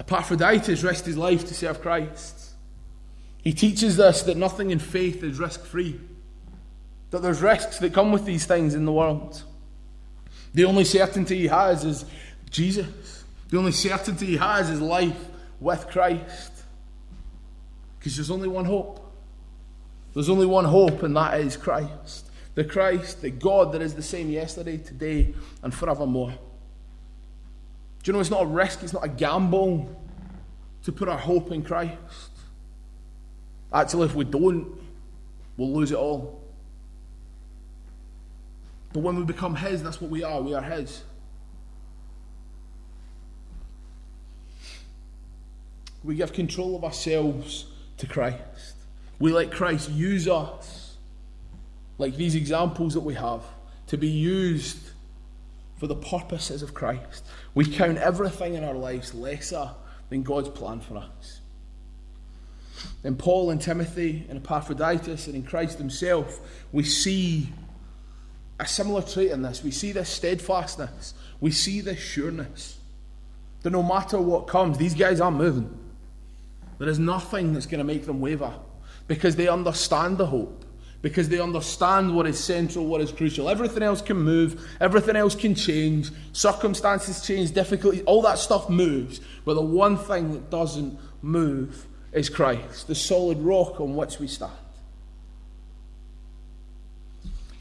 Epaphroditus 0.00 0.82
risked 0.82 1.06
his 1.06 1.16
life 1.16 1.46
to 1.48 1.54
serve 1.54 1.80
Christ. 1.82 2.53
He 3.44 3.52
teaches 3.52 4.00
us 4.00 4.22
that 4.22 4.36
nothing 4.36 4.70
in 4.70 4.78
faith 4.78 5.22
is 5.22 5.38
risk 5.38 5.64
free, 5.64 6.00
that 7.10 7.22
there's 7.22 7.42
risks 7.42 7.78
that 7.78 7.94
come 7.94 8.10
with 8.10 8.24
these 8.24 8.46
things 8.46 8.74
in 8.74 8.84
the 8.84 8.92
world. 8.92 9.44
The 10.54 10.64
only 10.64 10.84
certainty 10.84 11.38
he 11.38 11.46
has 11.46 11.84
is 11.84 12.04
Jesus. 12.50 13.24
The 13.50 13.58
only 13.58 13.72
certainty 13.72 14.26
he 14.26 14.36
has 14.38 14.70
is 14.70 14.80
life 14.80 15.28
with 15.60 15.86
Christ. 15.88 16.52
Because 17.98 18.16
there's 18.16 18.30
only 18.30 18.48
one 18.48 18.64
hope. 18.64 19.00
There's 20.14 20.28
only 20.28 20.46
one 20.46 20.64
hope, 20.64 21.02
and 21.02 21.14
that 21.16 21.40
is 21.40 21.56
Christ 21.56 22.24
the 22.54 22.64
Christ, 22.64 23.20
the 23.22 23.30
God 23.30 23.72
that 23.72 23.82
is 23.82 23.94
the 23.94 24.02
same 24.02 24.30
yesterday, 24.30 24.76
today, 24.78 25.34
and 25.62 25.74
forevermore. 25.74 26.30
Do 26.30 26.36
you 28.04 28.12
know 28.12 28.20
it's 28.20 28.30
not 28.30 28.42
a 28.42 28.46
risk, 28.46 28.82
it's 28.82 28.92
not 28.92 29.04
a 29.04 29.08
gamble 29.08 30.00
to 30.84 30.92
put 30.92 31.08
our 31.08 31.18
hope 31.18 31.50
in 31.50 31.62
Christ? 31.62 32.30
Actually, 33.74 34.06
if 34.06 34.14
we 34.14 34.24
don't, 34.24 34.68
we'll 35.56 35.72
lose 35.72 35.90
it 35.90 35.96
all. 35.96 36.40
But 38.92 39.00
when 39.00 39.16
we 39.16 39.24
become 39.24 39.56
His, 39.56 39.82
that's 39.82 40.00
what 40.00 40.12
we 40.12 40.22
are. 40.22 40.40
We 40.40 40.54
are 40.54 40.62
His. 40.62 41.02
We 46.04 46.14
give 46.14 46.32
control 46.32 46.76
of 46.76 46.84
ourselves 46.84 47.66
to 47.96 48.06
Christ. 48.06 48.76
We 49.18 49.32
let 49.32 49.50
Christ 49.50 49.90
use 49.90 50.28
us, 50.28 50.96
like 51.98 52.14
these 52.16 52.36
examples 52.36 52.94
that 52.94 53.00
we 53.00 53.14
have, 53.14 53.42
to 53.88 53.96
be 53.96 54.08
used 54.08 54.78
for 55.76 55.88
the 55.88 55.96
purposes 55.96 56.62
of 56.62 56.74
Christ. 56.74 57.26
We 57.54 57.64
count 57.64 57.98
everything 57.98 58.54
in 58.54 58.62
our 58.62 58.74
lives 58.74 59.14
lesser 59.14 59.70
than 60.10 60.22
God's 60.22 60.50
plan 60.50 60.78
for 60.78 60.98
us. 60.98 61.40
In 63.02 63.16
Paul 63.16 63.50
and 63.50 63.60
Timothy 63.60 64.26
and 64.28 64.38
Epaphroditus 64.38 65.26
and 65.26 65.36
in 65.36 65.42
Christ 65.42 65.78
Himself, 65.78 66.40
we 66.72 66.84
see 66.84 67.48
a 68.58 68.66
similar 68.66 69.02
trait 69.02 69.30
in 69.30 69.42
this. 69.42 69.62
We 69.62 69.70
see 69.70 69.92
this 69.92 70.08
steadfastness. 70.08 71.14
We 71.40 71.50
see 71.50 71.80
this 71.80 71.98
sureness. 71.98 72.78
That 73.62 73.70
no 73.70 73.82
matter 73.82 74.20
what 74.20 74.46
comes, 74.46 74.78
these 74.78 74.94
guys 74.94 75.20
are 75.20 75.30
moving. 75.30 75.78
There 76.78 76.88
is 76.88 76.98
nothing 76.98 77.52
that's 77.52 77.66
going 77.66 77.78
to 77.78 77.84
make 77.84 78.06
them 78.06 78.20
waver 78.20 78.52
because 79.06 79.36
they 79.36 79.48
understand 79.48 80.18
the 80.18 80.26
hope, 80.26 80.64
because 81.02 81.28
they 81.28 81.40
understand 81.40 82.14
what 82.14 82.26
is 82.26 82.42
central, 82.42 82.86
what 82.86 83.00
is 83.00 83.12
crucial. 83.12 83.48
Everything 83.48 83.82
else 83.82 84.00
can 84.00 84.16
move, 84.16 84.66
everything 84.80 85.16
else 85.16 85.34
can 85.34 85.54
change, 85.54 86.10
circumstances 86.32 87.24
change, 87.24 87.52
difficulties, 87.52 88.02
all 88.06 88.22
that 88.22 88.38
stuff 88.38 88.68
moves. 88.68 89.20
But 89.44 89.54
the 89.54 89.62
one 89.62 89.96
thing 89.96 90.32
that 90.32 90.50
doesn't 90.50 90.98
move 91.22 91.86
is 92.14 92.28
Christ, 92.28 92.86
the 92.86 92.94
solid 92.94 93.38
rock 93.38 93.80
on 93.80 93.96
which 93.96 94.18
we 94.18 94.28
stand. 94.28 94.52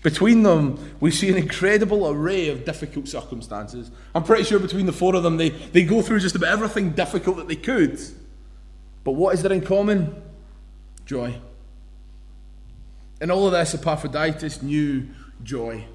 Between 0.03 0.43
them, 0.43 0.95
we 0.99 1.11
see 1.11 1.29
an 1.29 1.37
incredible 1.37 2.09
array 2.09 2.49
of 2.49 2.65
difficult 2.65 3.07
circumstances. 3.07 3.89
I'm 4.13 4.23
pretty 4.23 4.43
sure 4.43 4.59
between 4.59 4.85
the 4.85 4.91
four 4.91 5.15
of 5.15 5.23
them, 5.23 5.37
they, 5.37 5.49
they 5.49 5.83
go 5.83 6.01
through 6.01 6.19
just 6.19 6.35
about 6.35 6.49
everything 6.49 6.91
difficult 6.91 7.37
that 7.37 7.47
they 7.47 7.55
could. 7.55 7.99
But 9.03 9.13
what 9.13 9.33
is 9.33 9.41
there 9.41 9.53
in 9.53 9.61
common? 9.61 10.21
Joy. 11.05 11.35
In 13.21 13.31
all 13.31 13.47
of 13.47 13.53
this, 13.53 13.73
Epaphroditus 13.73 14.61
knew 14.61 15.07
joy. 15.41 15.85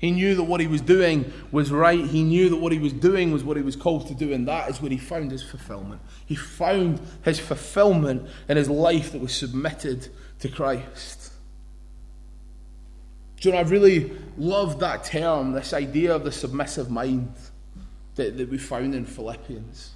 He 0.00 0.10
knew 0.10 0.34
that 0.34 0.44
what 0.44 0.60
he 0.60 0.66
was 0.66 0.80
doing 0.80 1.30
was 1.52 1.70
right. 1.70 2.02
He 2.02 2.22
knew 2.22 2.48
that 2.48 2.56
what 2.56 2.72
he 2.72 2.78
was 2.78 2.94
doing 2.94 3.32
was 3.32 3.44
what 3.44 3.58
he 3.58 3.62
was 3.62 3.76
called 3.76 4.08
to 4.08 4.14
do, 4.14 4.32
and 4.32 4.48
that 4.48 4.70
is 4.70 4.80
where 4.80 4.90
he 4.90 4.96
found 4.96 5.30
his 5.30 5.42
fulfillment. 5.42 6.00
He 6.24 6.34
found 6.34 7.00
his 7.22 7.38
fulfillment 7.38 8.26
in 8.48 8.56
his 8.56 8.70
life 8.70 9.12
that 9.12 9.20
was 9.20 9.34
submitted 9.34 10.08
to 10.38 10.48
Christ. 10.48 11.32
Do 13.40 13.50
you 13.50 13.54
know, 13.54 13.60
I 13.60 13.64
really 13.64 14.10
love 14.38 14.80
that 14.80 15.04
term, 15.04 15.52
this 15.52 15.74
idea 15.74 16.14
of 16.14 16.24
the 16.24 16.32
submissive 16.32 16.90
mind 16.90 17.34
that, 18.14 18.38
that 18.38 18.48
we 18.48 18.56
found 18.56 18.94
in 18.94 19.04
Philippians 19.04 19.92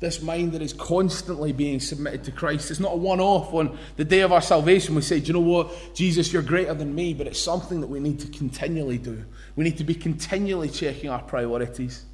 this 0.00 0.20
mind 0.20 0.52
that 0.52 0.62
is 0.62 0.72
constantly 0.72 1.52
being 1.52 1.80
submitted 1.80 2.24
to 2.24 2.32
Christ. 2.32 2.70
It's 2.70 2.80
not 2.80 2.92
a 2.92 2.96
one 2.96 3.20
off 3.20 3.54
on 3.54 3.78
the 3.96 4.04
day 4.04 4.20
of 4.20 4.32
our 4.32 4.42
salvation. 4.42 4.94
We 4.94 5.02
say, 5.02 5.20
Do 5.20 5.28
you 5.28 5.32
know 5.34 5.40
what? 5.40 5.94
Jesus, 5.94 6.32
you're 6.32 6.42
greater 6.42 6.74
than 6.74 6.94
me. 6.94 7.14
But 7.14 7.26
it's 7.26 7.40
something 7.40 7.80
that 7.80 7.86
we 7.86 8.00
need 8.00 8.20
to 8.20 8.28
continually 8.28 8.98
do. 8.98 9.24
We 9.56 9.64
need 9.64 9.78
to 9.78 9.84
be 9.84 9.94
continually 9.94 10.68
checking 10.68 11.10
our 11.10 11.22
priorities, 11.22 12.04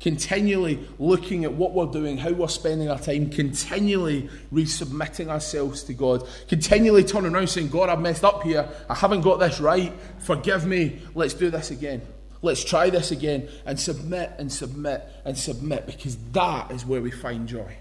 continually 0.00 0.86
looking 0.98 1.44
at 1.44 1.52
what 1.54 1.72
we're 1.72 1.86
doing, 1.86 2.18
how 2.18 2.32
we're 2.32 2.46
spending 2.46 2.90
our 2.90 2.98
time, 2.98 3.30
continually 3.30 4.28
resubmitting 4.52 5.28
ourselves 5.28 5.82
to 5.84 5.94
God, 5.94 6.28
continually 6.46 7.04
turning 7.04 7.34
around 7.34 7.48
saying, 7.48 7.70
God, 7.70 7.88
I've 7.88 8.00
messed 8.00 8.24
up 8.24 8.42
here. 8.42 8.68
I 8.88 8.94
haven't 8.94 9.22
got 9.22 9.40
this 9.40 9.60
right. 9.60 9.92
Forgive 10.18 10.66
me. 10.66 11.00
Let's 11.14 11.34
do 11.34 11.50
this 11.50 11.70
again. 11.70 12.02
Let's 12.40 12.62
try 12.62 12.90
this 12.90 13.10
again 13.10 13.48
and 13.66 13.78
submit 13.78 14.32
and 14.38 14.52
submit 14.52 15.04
and 15.24 15.36
submit 15.36 15.86
because 15.86 16.16
that 16.32 16.70
is 16.70 16.86
where 16.86 17.00
we 17.00 17.10
find 17.10 17.48
joy. 17.48 17.76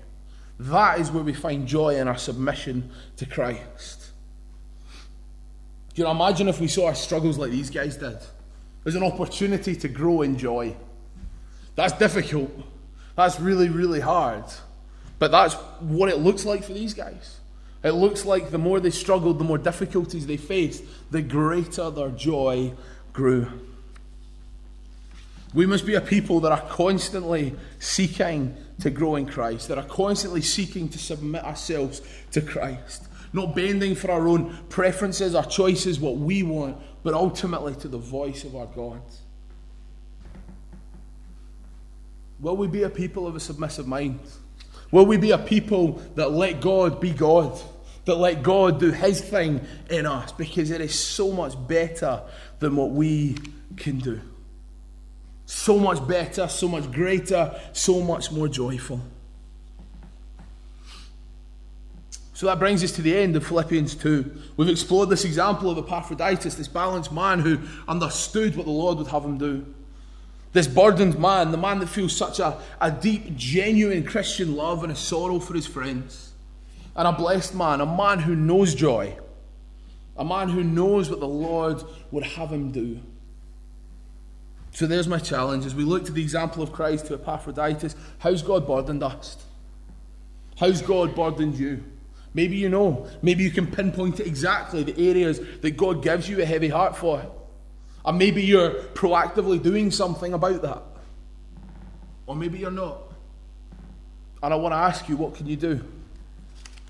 That 0.60 1.00
is 1.00 1.12
where 1.12 1.24
we 1.24 1.34
find 1.34 1.68
joy 1.68 1.98
in 1.98 2.08
our 2.08 2.18
submission 2.18 2.90
to 3.18 3.26
Christ. 3.26 4.12
Do 5.94 6.02
you 6.02 6.04
know, 6.06 6.12
imagine 6.12 6.48
if 6.48 6.60
we 6.60 6.68
saw 6.68 6.88
our 6.88 6.96
struggles 6.96 7.38
like 7.38 7.52
these 7.52 7.70
guys 7.70 7.98
did. 7.98 8.18
There's 8.84 8.96
an 8.96 9.04
opportunity 9.04 9.76
to 9.76 9.88
grow 9.88 10.22
in 10.22 10.38
joy. 10.38 10.76
That's 11.76 11.94
difficult. 11.94 12.52
That's 13.16 13.40
really, 13.40 13.70
really 13.70 14.00
hard. 14.00 14.46
But 15.20 15.32
that's 15.32 15.56
what 15.80 16.10
it 16.10 16.18
looks 16.18 16.46
like 16.46 16.64
for 16.64 16.74
these 16.74 16.94
guys. 16.94 17.40
It 17.84 17.92
looks 17.92 18.26
like 18.26 18.50
the 18.50 18.58
more 18.58 18.80
they 18.80 18.90
struggled, 18.90 19.40
the 19.40 19.44
more 19.44 19.58
difficulties 19.58 20.26
they 20.26 20.38
faced, 20.38 20.84
the 21.12 21.22
greater 21.22 21.90
their 21.90 22.10
joy 22.10 22.74
grew. 23.14 23.48
We 25.58 25.66
must 25.66 25.88
be 25.88 25.96
a 25.96 26.02
people 26.02 26.40
that 26.42 26.52
are 26.52 26.62
constantly 26.70 27.56
seeking 27.80 28.56
to 28.82 28.92
grow 28.92 29.16
in 29.16 29.26
Christ, 29.26 29.70
that 29.70 29.80
are 29.80 29.88
constantly 29.88 30.44
seeking 30.44 30.88
to 30.90 31.00
submit 31.00 31.44
ourselves 31.44 32.00
to 32.34 32.42
Christ, 32.42 33.08
not 33.34 33.56
bending 33.56 33.96
for 33.96 34.12
our 34.12 34.28
own 34.28 34.56
preferences, 34.70 35.34
our 35.34 35.48
choices, 35.48 36.00
what 36.00 36.18
we 36.18 36.44
want, 36.44 36.78
but 37.02 37.16
ultimately 37.16 37.74
to 37.78 37.88
the 37.88 37.98
voice 37.98 38.44
of 38.44 38.56
our 38.56 38.68
God. 38.68 39.02
Will 42.40 42.56
we 42.56 42.68
be 42.68 42.84
a 42.84 42.90
people 42.92 43.26
of 43.26 43.36
a 43.36 43.40
submissive 43.40 43.88
mind? 43.88 44.20
Will 44.92 45.08
we 45.08 45.18
be 45.18 45.32
a 45.32 45.40
people 45.40 45.94
that 46.14 46.30
let 46.30 46.62
God 46.62 47.02
be 47.02 47.10
God? 47.10 47.60
That 48.06 48.18
let 48.18 48.44
God 48.44 48.80
do 48.80 48.92
His 48.92 49.22
thing 49.22 49.66
in 49.90 50.06
us? 50.06 50.32
Because 50.34 50.70
it 50.70 50.82
is 50.82 50.94
so 50.94 51.32
much 51.32 51.56
better 51.68 52.22
than 52.60 52.76
what 52.76 52.92
we 52.92 53.38
can 53.76 53.98
do. 53.98 54.22
So 55.48 55.80
much 55.80 56.06
better, 56.06 56.50
so 56.50 56.68
much 56.68 56.92
greater, 56.92 57.58
so 57.72 58.02
much 58.02 58.34
more 58.34 58.50
joyful. 58.50 59.00
So 62.34 62.48
that 62.48 62.60
brings 62.60 62.84
us 62.84 62.92
to 62.92 63.02
the 63.02 63.18
end 63.18 63.38
of 63.38 63.48
Philippians 63.48 63.96
2. 63.96 64.42
We've 64.58 64.68
explored 64.68 65.10
this 65.10 65.24
example 65.24 65.72
of 65.72 65.78
Epaphroditus, 65.78 66.56
this 66.56 66.68
balanced 66.68 67.14
man 67.14 67.40
who 67.40 67.60
understood 67.88 68.58
what 68.58 68.66
the 68.66 68.74
Lord 68.74 68.98
would 68.98 69.08
have 69.08 69.24
him 69.24 69.38
do. 69.38 69.66
This 70.52 70.68
burdened 70.68 71.18
man, 71.18 71.52
the 71.52 71.58
man 71.58 71.80
that 71.80 71.88
feels 71.88 72.16
such 72.16 72.40
a, 72.40 72.60
a 72.82 72.92
deep, 72.92 73.38
genuine 73.38 74.04
Christian 74.04 74.58
love 74.58 74.84
and 74.84 74.92
a 74.92 74.96
sorrow 74.98 75.40
for 75.40 75.54
his 75.54 75.66
friends. 75.66 76.34
And 76.94 77.08
a 77.08 77.14
blessed 77.14 77.56
man, 77.56 77.80
a 77.80 77.86
man 77.86 78.20
who 78.20 78.36
knows 78.36 78.76
joy, 78.76 79.18
a 80.18 80.26
man 80.26 80.50
who 80.50 80.62
knows 80.62 81.10
what 81.10 81.22
the 81.22 81.28
Lord 81.28 81.82
would 82.12 82.24
have 82.24 82.50
him 82.50 82.72
do. 82.72 83.00
So 84.78 84.86
there's 84.86 85.08
my 85.08 85.18
challenge 85.18 85.66
as 85.66 85.74
we 85.74 85.84
look 85.84 86.06
to 86.06 86.12
the 86.12 86.22
example 86.22 86.62
of 86.62 86.72
Christ 86.72 87.08
to 87.08 87.16
Epaphroditus. 87.16 87.96
How's 88.20 88.44
God 88.44 88.68
burdened 88.68 89.02
us? 89.02 89.36
How's 90.60 90.84
God 90.84 91.16
burdened 91.16 91.56
you? 91.56 91.84
Maybe 92.36 92.58
you 92.58 92.70
know. 92.70 93.08
Maybe 93.24 93.44
you 93.44 93.50
can 93.50 93.66
pinpoint 93.66 94.20
exactly 94.20 94.84
the 94.84 95.10
areas 95.10 95.42
that 95.62 95.78
God 95.78 96.04
gives 96.04 96.30
you 96.30 96.44
a 96.44 96.46
heavy 96.46 96.68
heart 96.68 96.96
for. 96.96 97.26
And 98.06 98.20
maybe 98.20 98.44
you're 98.44 98.70
proactively 98.94 99.60
doing 99.60 99.90
something 99.90 100.36
about 100.36 100.62
that. 100.62 100.84
Or 102.28 102.36
maybe 102.36 102.60
you're 102.60 102.70
not. 102.70 103.02
And 104.44 104.54
I 104.54 104.58
want 104.58 104.74
to 104.74 104.78
ask 104.78 105.10
you, 105.10 105.18
what 105.18 105.34
can 105.34 105.48
you 105.48 105.56
do? 105.56 105.84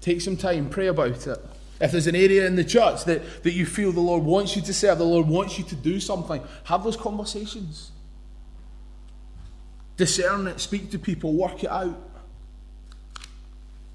Take 0.02 0.19
some 0.19 0.36
time, 0.36 0.69
pray 0.69 0.88
about 0.88 1.26
it. 1.26 1.45
If 1.80 1.92
there's 1.92 2.08
an 2.08 2.16
area 2.16 2.48
in 2.48 2.56
the 2.56 2.63
church 2.63 3.06
that, 3.06 3.44
that 3.44 3.52
you 3.52 3.66
feel 3.66 3.92
the 3.92 4.00
Lord 4.00 4.24
wants 4.24 4.56
you 4.56 4.62
to 4.63 4.74
serve, 4.74 4.98
the 4.98 5.04
Lord 5.04 5.28
wants 5.28 5.58
you 5.58 5.63
to 5.66 5.76
do 5.76 6.00
something, 6.00 6.42
have 6.66 6.84
those 6.84 6.98
conversations. 6.98 7.92
Discern 9.96 10.48
it, 10.48 10.60
speak 10.60 10.92
to 10.92 11.00
people, 11.00 11.34
work 11.34 11.63
it 11.63 11.70
out. 11.70 11.98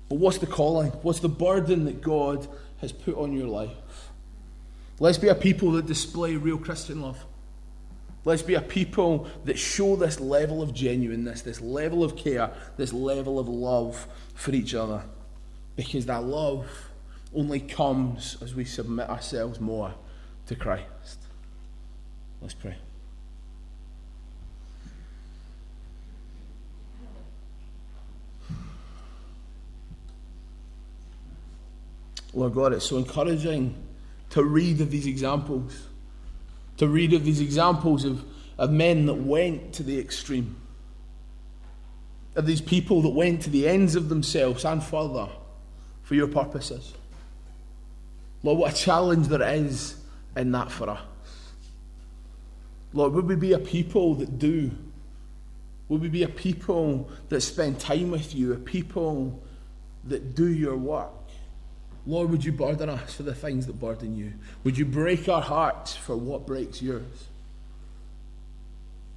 But 0.08 0.18
what's 0.18 0.38
the 0.38 0.46
calling? 0.46 0.90
What's 1.02 1.20
the 1.20 1.28
burden 1.28 1.84
that 1.86 2.02
God 2.02 2.46
has 2.80 2.92
put 2.92 3.16
on 3.16 3.32
your 3.32 3.48
life? 3.48 3.70
Let's 5.00 5.18
be 5.18 5.28
a 5.28 5.34
people 5.34 5.72
that 5.72 5.86
display 5.86 6.36
real 6.36 6.58
Christian 6.58 7.00
love. 7.00 7.24
Let's 8.24 8.42
be 8.42 8.54
a 8.54 8.60
people 8.60 9.26
that 9.46 9.58
show 9.58 9.96
this 9.96 10.20
level 10.20 10.62
of 10.62 10.72
genuineness, 10.72 11.42
this 11.42 11.60
level 11.60 12.04
of 12.04 12.16
care, 12.16 12.52
this 12.76 12.92
level 12.92 13.40
of 13.40 13.48
love 13.48 14.06
for 14.34 14.52
each 14.52 14.74
other. 14.74 15.02
Because 15.74 16.06
that 16.06 16.22
love 16.22 16.66
only 17.34 17.60
comes 17.60 18.36
as 18.42 18.54
we 18.54 18.64
submit 18.64 19.08
ourselves 19.08 19.60
more 19.60 19.94
to 20.46 20.54
Christ. 20.54 21.18
Let's 22.40 22.54
pray. 22.54 22.76
Lord 32.34 32.54
God, 32.54 32.72
it's 32.72 32.86
so 32.86 32.96
encouraging 32.96 33.74
to 34.30 34.42
read 34.42 34.80
of 34.80 34.90
these 34.90 35.06
examples, 35.06 35.86
to 36.78 36.88
read 36.88 37.12
of 37.12 37.24
these 37.24 37.40
examples 37.40 38.04
of, 38.04 38.24
of 38.56 38.70
men 38.70 39.06
that 39.06 39.14
went 39.14 39.74
to 39.74 39.82
the 39.82 39.98
extreme, 39.98 40.56
of 42.34 42.46
these 42.46 42.62
people 42.62 43.02
that 43.02 43.10
went 43.10 43.42
to 43.42 43.50
the 43.50 43.68
ends 43.68 43.94
of 43.94 44.08
themselves 44.08 44.64
and 44.64 44.82
further 44.82 45.28
for 46.02 46.14
your 46.14 46.28
purposes. 46.28 46.94
Lord, 48.42 48.58
what 48.58 48.72
a 48.72 48.76
challenge 48.76 49.28
there 49.28 49.42
is 49.42 49.96
in 50.36 50.52
that 50.52 50.70
for 50.70 50.90
us. 50.90 51.00
Lord, 52.92 53.12
would 53.14 53.26
we 53.26 53.36
be 53.36 53.52
a 53.52 53.58
people 53.58 54.14
that 54.16 54.38
do? 54.38 54.70
Would 55.88 56.00
we 56.00 56.08
be 56.08 56.22
a 56.22 56.28
people 56.28 57.10
that 57.28 57.40
spend 57.40 57.78
time 57.78 58.10
with 58.10 58.34
you, 58.34 58.52
a 58.52 58.56
people 58.56 59.40
that 60.04 60.34
do 60.34 60.48
your 60.48 60.76
work? 60.76 61.10
Lord, 62.06 62.30
would 62.30 62.44
you 62.44 62.52
burden 62.52 62.88
us 62.88 63.14
for 63.14 63.22
the 63.22 63.34
things 63.34 63.66
that 63.66 63.78
burden 63.78 64.16
you? 64.16 64.32
Would 64.64 64.76
you 64.76 64.84
break 64.84 65.28
our 65.28 65.40
hearts 65.40 65.94
for 65.94 66.16
what 66.16 66.46
breaks 66.46 66.82
yours? 66.82 67.28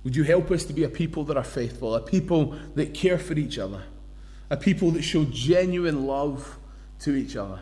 Would 0.04 0.16
you 0.16 0.24
help 0.24 0.52
us 0.52 0.66
to 0.66 0.74
be 0.74 0.84
a 0.84 0.90
people 0.90 1.24
that 1.26 1.38
are 1.38 1.44
faithful, 1.44 1.96
a 1.96 2.02
people 2.02 2.56
that 2.76 2.94
care 2.94 3.18
for 3.18 3.34
each 3.34 3.58
other, 3.58 3.84
a 4.52 4.58
people 4.58 4.92
that 4.92 5.02
show 5.02 5.26
genuine 5.26 6.06
love 6.06 6.58
to 7.00 7.16
each 7.16 7.36
other, 7.36 7.62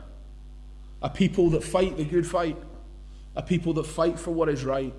a 1.04 1.10
people 1.10 1.51
that 1.51 1.64
fight 1.64 1.97
the 1.97 2.06
good 2.06 2.26
fight, 2.26 2.58
a 3.36 3.43
people 3.43 3.74
that 3.74 3.86
fight 3.86 4.18
for 4.18 4.32
what 4.32 4.49
is 4.49 4.64
right 4.64 4.93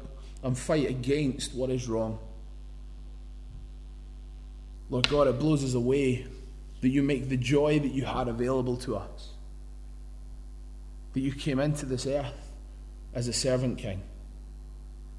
and 0.44 0.56
fight 0.56 0.88
against 0.88 1.54
what 1.54 1.70
is 1.70 1.88
wrong? 1.88 2.20
Lord 4.90 5.08
God, 5.08 5.26
it 5.26 5.40
blows 5.40 5.64
us 5.64 5.74
away 5.74 6.26
that 6.82 6.90
you 6.90 7.02
make 7.02 7.28
the 7.28 7.36
joy 7.36 7.80
that 7.80 7.92
you 7.92 8.04
had 8.04 8.28
available 8.28 8.76
to 8.76 8.96
us 8.96 9.34
that 11.14 11.20
you 11.20 11.32
came 11.32 11.60
into 11.60 11.86
this 11.86 12.06
earth 12.06 12.52
as 13.14 13.28
a 13.28 13.32
servant 13.32 13.78
king 13.78 14.02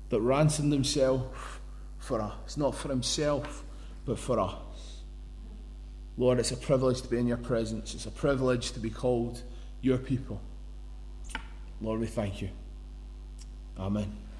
that 0.10 0.22
ransomed 0.22 0.72
himself 0.72 1.62
for 1.98 2.22
us, 2.22 2.58
not 2.58 2.76
for 2.76 2.90
himself, 2.90 3.64
but 4.06 4.20
for 4.20 4.40
us. 4.40 5.02
Lord, 6.18 6.38
it's 6.38 6.52
a 6.52 6.58
privilege 6.58 7.02
to 7.02 7.08
be 7.08 7.18
in 7.18 7.28
your 7.28 7.38
presence. 7.38 7.96
It's 7.96 8.06
a 8.06 8.12
privilege 8.12 8.72
to 8.74 8.80
be 8.80 8.90
called 8.90 9.42
your 9.82 9.98
people. 9.98 10.40
Lord, 11.82 12.00
we 12.00 12.08
thank 12.08 12.42
you. 12.42 12.50
Amen. 13.78 14.25